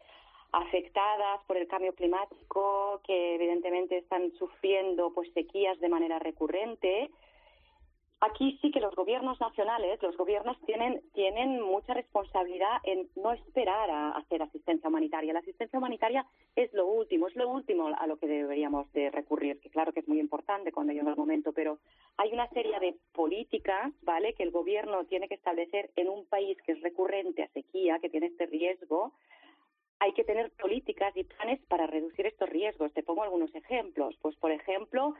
afectadas 0.55 1.41
por 1.47 1.57
el 1.57 1.67
cambio 1.67 1.93
climático, 1.93 3.01
que 3.05 3.35
evidentemente 3.35 3.97
están 3.97 4.31
sufriendo 4.33 5.11
pues 5.13 5.31
sequías 5.33 5.79
de 5.79 5.89
manera 5.89 6.17
recurrente. 6.19 7.11
Aquí 8.21 8.57
sí 8.61 8.71
que 8.71 8.79
los 8.79 8.95
gobiernos 8.95 9.39
nacionales, 9.41 10.01
los 10.01 10.15
gobiernos 10.15 10.57
tienen, 10.65 11.01
tienen 11.13 11.61
mucha 11.61 11.93
responsabilidad 11.93 12.77
en 12.83 13.09
no 13.17 13.33
esperar 13.33 13.89
a 13.91 14.11
hacer 14.11 14.41
asistencia 14.41 14.87
humanitaria. 14.87 15.33
La 15.33 15.39
asistencia 15.39 15.77
humanitaria 15.77 16.25
es 16.55 16.73
lo 16.73 16.87
último, 16.87 17.27
es 17.27 17.35
lo 17.35 17.49
último 17.49 17.87
a 17.87 18.07
lo 18.07 18.17
que 18.17 18.27
deberíamos 18.27 18.91
de 18.93 19.11
recurrir, 19.11 19.59
que 19.59 19.69
claro 19.69 19.91
que 19.91 19.99
es 19.99 20.07
muy 20.07 20.21
importante 20.21 20.71
cuando 20.71 20.93
llega 20.93 21.09
el 21.09 21.17
momento, 21.17 21.51
pero 21.51 21.79
hay 22.15 22.31
una 22.31 22.47
serie 22.49 22.79
de 22.79 22.95
políticas, 23.11 23.91
¿vale?, 24.03 24.33
que 24.33 24.43
el 24.43 24.51
gobierno 24.51 25.03
tiene 25.03 25.27
que 25.27 25.35
establecer 25.35 25.91
en 25.97 26.07
un 26.07 26.25
país 26.25 26.57
que 26.61 26.71
es 26.71 26.81
recurrente 26.81 27.43
a 27.43 27.49
sequía, 27.49 27.99
que 27.99 28.09
tiene 28.09 28.27
este 28.27 28.45
riesgo, 28.45 29.11
hay 29.99 30.13
que 30.13 30.23
tener 30.23 30.51
políticas 30.51 31.15
y 31.15 31.23
planes 31.23 31.59
para 31.67 31.87
reducir 31.87 32.25
estos 32.25 32.49
riesgos. 32.49 32.93
Te 32.93 33.03
pongo 33.03 33.23
algunos 33.23 33.53
ejemplos. 33.55 34.15
Pues, 34.21 34.35
por 34.35 34.51
ejemplo, 34.51 35.15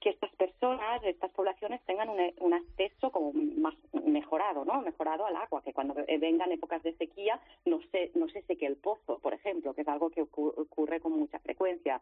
que 0.00 0.10
estas 0.10 0.30
personas, 0.36 1.02
estas 1.04 1.32
poblaciones 1.32 1.80
tengan 1.84 2.08
un, 2.08 2.54
acceso 2.54 3.10
como 3.10 3.32
más 3.32 3.74
mejorado, 3.92 4.64
¿no? 4.64 4.80
Mejorado 4.82 5.26
al 5.26 5.36
agua, 5.36 5.62
que 5.62 5.72
cuando 5.72 5.94
vengan 5.94 6.52
épocas 6.52 6.82
de 6.82 6.94
sequía 6.94 7.40
no 7.64 7.80
se, 7.90 8.12
no 8.14 8.28
se 8.28 8.42
seque 8.42 8.66
el 8.66 8.76
pozo, 8.76 9.18
por 9.18 9.34
ejemplo, 9.34 9.74
que 9.74 9.82
es 9.82 9.88
algo 9.88 10.10
que 10.10 10.22
ocurre 10.22 11.00
con 11.00 11.12
mucha 11.12 11.38
frecuencia. 11.40 12.00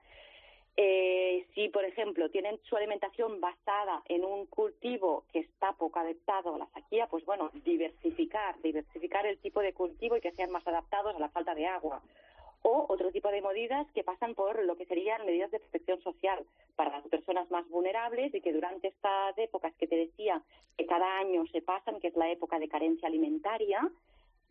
Eh, 0.79 1.47
si, 1.55 1.71
por 1.71 1.87
ejemplo, 1.87 2.29
tienen 2.29 2.59
su 2.65 2.77
alimentación 2.77 3.41
basada 3.41 4.03
en 4.09 4.25
un 4.27 4.45
cultivo 4.45 5.25
que 5.33 5.39
está 5.39 5.73
poco 5.73 5.99
adaptado 5.99 6.55
a 6.55 6.59
la 6.59 6.67
sequía, 6.67 7.07
pues 7.07 7.25
bueno, 7.25 7.51
diversificar, 7.65 8.61
diversificar 8.61 9.25
el 9.25 9.39
tipo 9.39 9.61
de 9.61 9.73
cultivo 9.73 10.19
y 10.19 10.21
que 10.21 10.33
sean 10.33 10.51
más 10.51 10.67
adaptados 10.67 11.17
a 11.17 11.19
la 11.19 11.31
falta 11.31 11.55
de 11.55 11.67
agua. 11.67 12.03
O 12.61 12.85
otro 12.89 13.11
tipo 13.11 13.31
de 13.31 13.41
medidas 13.41 13.87
que 13.93 14.05
por 14.35 14.63
lo 14.65 14.77
que 14.77 14.87
serían 14.87 15.25
medidas 15.27 15.51
de 15.51 15.61
protección 15.61 16.01
social 16.03 16.45
para 16.75 16.91
las 16.91 17.07
personas 17.09 17.51
más 17.51 17.69
vulnerables 17.69 18.35
y 18.35 18.41
que 18.41 18.53
durante 18.53 18.89
estas 18.89 19.37
épocas 19.39 19.75
que 19.75 19.87
te 19.87 19.97
decía 19.97 20.43
que 20.77 20.87
cada 20.87 21.19
año 21.19 21.47
se 21.47 21.63
pasan, 21.63 22.01
que 22.01 22.09
es 22.09 22.17
la 22.17 22.31
época 22.31 22.59
de 22.59 22.69
carencia 22.69 23.09
alimentaria, 23.09 23.89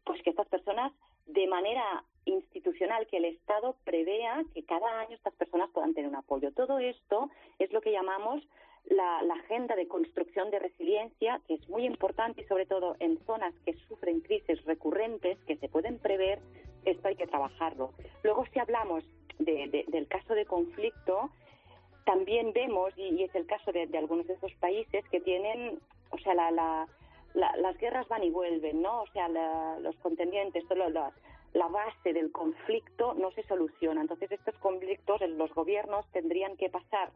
pues 0.03 0.21
que 0.21 0.29
estas 0.29 0.47
personas 0.47 0.93
de 1.25 1.47
manera 1.47 2.03
institucional 2.25 3.07
que 3.07 3.17
el 3.17 3.25
Estado 3.25 3.75
prevea 3.83 4.43
que 4.53 4.63
cada 4.63 5.01
año 5.01 5.15
estas 5.15 5.33
personas 5.33 5.69
puedan 5.71 5.93
tener 5.93 6.09
un 6.09 6.15
apoyo. 6.15 6.51
Todo 6.51 6.79
esto 6.79 7.29
es 7.59 7.71
lo 7.71 7.81
que 7.81 7.91
llamamos 7.91 8.47
la, 8.89 9.19
agenda 9.33 9.75
de 9.75 9.87
construcción 9.87 10.51
de 10.51 10.59
resiliencia, 10.59 11.41
que 11.47 11.55
es 11.55 11.69
muy 11.69 11.85
importante 11.85 12.41
y 12.41 12.45
sobre 12.45 12.65
todo 12.65 12.95
en 12.99 13.17
zonas 13.25 13.53
que 13.65 13.73
sufren 13.87 14.21
crisis 14.21 14.63
recurrentes 14.65 15.37
que 15.45 15.57
se 15.57 15.69
pueden 15.69 15.99
prever, 15.99 16.39
esto 16.85 17.07
hay 17.07 17.15
que 17.15 17.27
trabajarlo. 17.27 17.93
Luego, 18.23 18.45
si 18.53 18.59
hablamos 18.59 19.03
del 19.39 20.07
caso 20.07 20.33
de 20.33 20.45
conflicto, 20.45 21.29
también 22.05 22.53
vemos, 22.53 22.93
y, 22.97 23.23
es 23.23 23.33
el 23.35 23.45
caso 23.45 23.71
de, 23.71 23.89
algunos 23.97 24.27
de 24.27 24.33
esos 24.33 24.53
países 24.55 25.03
que 25.09 25.19
tienen, 25.19 25.79
o 26.11 26.17
sea, 26.19 26.33
las 26.33 27.77
guerras 27.79 28.07
van 28.07 28.23
y 28.23 28.29
vuelven, 28.29 28.81
¿no? 28.81 29.01
O 29.01 29.07
sea, 29.07 29.27
los 29.79 29.95
contendientes, 29.97 30.67
todo 30.67 30.89
lo, 30.89 31.11
la 31.53 31.67
base 31.67 32.13
del 32.13 32.31
conflicto 32.31 33.13
no 33.15 33.31
se 33.31 33.43
soluciona. 33.43 34.01
Entonces, 34.01 34.31
estos 34.31 34.55
conflictos 34.55 35.21
los 35.21 35.53
gobiernos 35.53 36.05
tendrían 36.11 36.57
que 36.57 36.69
pasar 36.69 37.09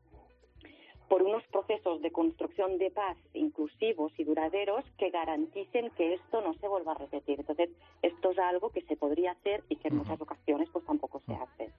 por 1.10 1.24
unos 1.24 1.44
procesos 1.48 2.02
de 2.02 2.12
construcción 2.12 2.78
de 2.78 2.92
paz 2.92 3.18
inclusivos 3.34 4.12
y 4.18 4.24
duraderos 4.24 4.86
que 4.98 5.10
garanticen 5.10 5.90
que 5.98 6.14
esto 6.14 6.42
no 6.42 6.54
se 6.54 6.68
vuelva 6.68 6.94
a 6.94 6.96
repetir. 6.96 7.40
Entonces, 7.40 7.70
esto 8.02 8.32
es 8.32 8.40
algo 8.40 8.70
que 8.70 8.82
se 8.84 8.96
podría 8.96 9.32
hacer 9.32 9.64
y 9.70 9.76
que 9.78 9.88
en 9.88 9.98
muchas 9.98 10.22
ocasiones 10.22 10.70
pues 10.72 10.86
tampoco 10.86 11.22
se 11.26 11.34
hace. 11.34 11.74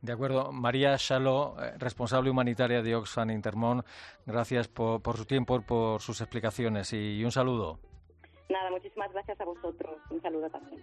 De 0.00 0.12
acuerdo. 0.12 0.52
María 0.52 0.94
Shaló, 0.96 1.56
eh, 1.60 1.72
responsable 1.78 2.30
humanitaria 2.30 2.82
de 2.82 2.94
Oxfam 2.94 3.30
Intermón, 3.30 3.84
gracias 4.24 4.68
por, 4.68 5.02
por 5.02 5.16
su 5.16 5.26
tiempo, 5.26 5.60
por 5.60 6.00
sus 6.00 6.20
explicaciones 6.20 6.92
y 6.92 7.24
un 7.24 7.32
saludo. 7.32 7.80
Nada, 8.48 8.70
muchísimas 8.70 9.12
gracias 9.12 9.40
a 9.40 9.44
vosotros. 9.44 9.96
Un 10.10 10.22
saludo 10.22 10.48
también. 10.48 10.82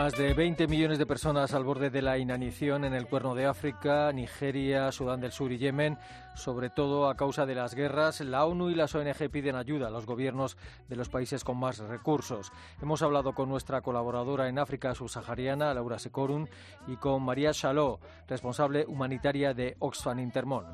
Más 0.00 0.16
de 0.16 0.32
20 0.32 0.66
millones 0.66 0.98
de 0.98 1.04
personas 1.04 1.52
al 1.52 1.62
borde 1.62 1.90
de 1.90 2.00
la 2.00 2.16
inanición 2.16 2.86
en 2.86 2.94
el 2.94 3.06
cuerno 3.06 3.34
de 3.34 3.44
África, 3.44 4.10
Nigeria, 4.14 4.90
Sudán 4.92 5.20
del 5.20 5.30
Sur 5.30 5.52
y 5.52 5.58
Yemen, 5.58 5.98
sobre 6.34 6.70
todo 6.70 7.06
a 7.06 7.16
causa 7.18 7.44
de 7.44 7.54
las 7.54 7.74
guerras. 7.74 8.22
La 8.22 8.46
ONU 8.46 8.70
y 8.70 8.74
las 8.74 8.94
ONG 8.94 9.28
piden 9.30 9.56
ayuda 9.56 9.88
a 9.88 9.90
los 9.90 10.06
gobiernos 10.06 10.56
de 10.88 10.96
los 10.96 11.10
países 11.10 11.44
con 11.44 11.58
más 11.58 11.80
recursos. 11.80 12.50
Hemos 12.80 13.02
hablado 13.02 13.34
con 13.34 13.50
nuestra 13.50 13.82
colaboradora 13.82 14.48
en 14.48 14.58
África 14.58 14.94
subsahariana, 14.94 15.74
Laura 15.74 15.98
Secorun, 15.98 16.48
y 16.86 16.96
con 16.96 17.22
María 17.22 17.52
Chaló, 17.52 18.00
responsable 18.26 18.86
humanitaria 18.88 19.52
de 19.52 19.76
Oxfam 19.80 20.18
Intermón. 20.18 20.64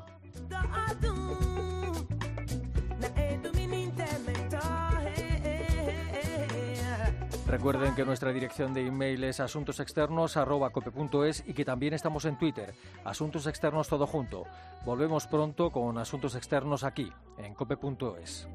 Recuerden 7.47 7.95
que 7.95 8.03
nuestra 8.03 8.33
dirección 8.33 8.73
de 8.73 8.85
email 8.85 9.23
es 9.23 9.39
asuntosexternos.cope.es 9.39 11.45
y 11.47 11.53
que 11.53 11.63
también 11.63 11.93
estamos 11.93 12.25
en 12.25 12.37
Twitter, 12.37 12.73
Asuntos 13.05 13.47
Externos 13.47 13.87
Todo 13.87 14.05
Junto. 14.05 14.43
Volvemos 14.85 15.27
pronto 15.27 15.71
con 15.71 15.97
Asuntos 15.97 16.35
Externos 16.35 16.83
aquí, 16.83 17.09
en 17.37 17.53
cope.es. 17.53 18.49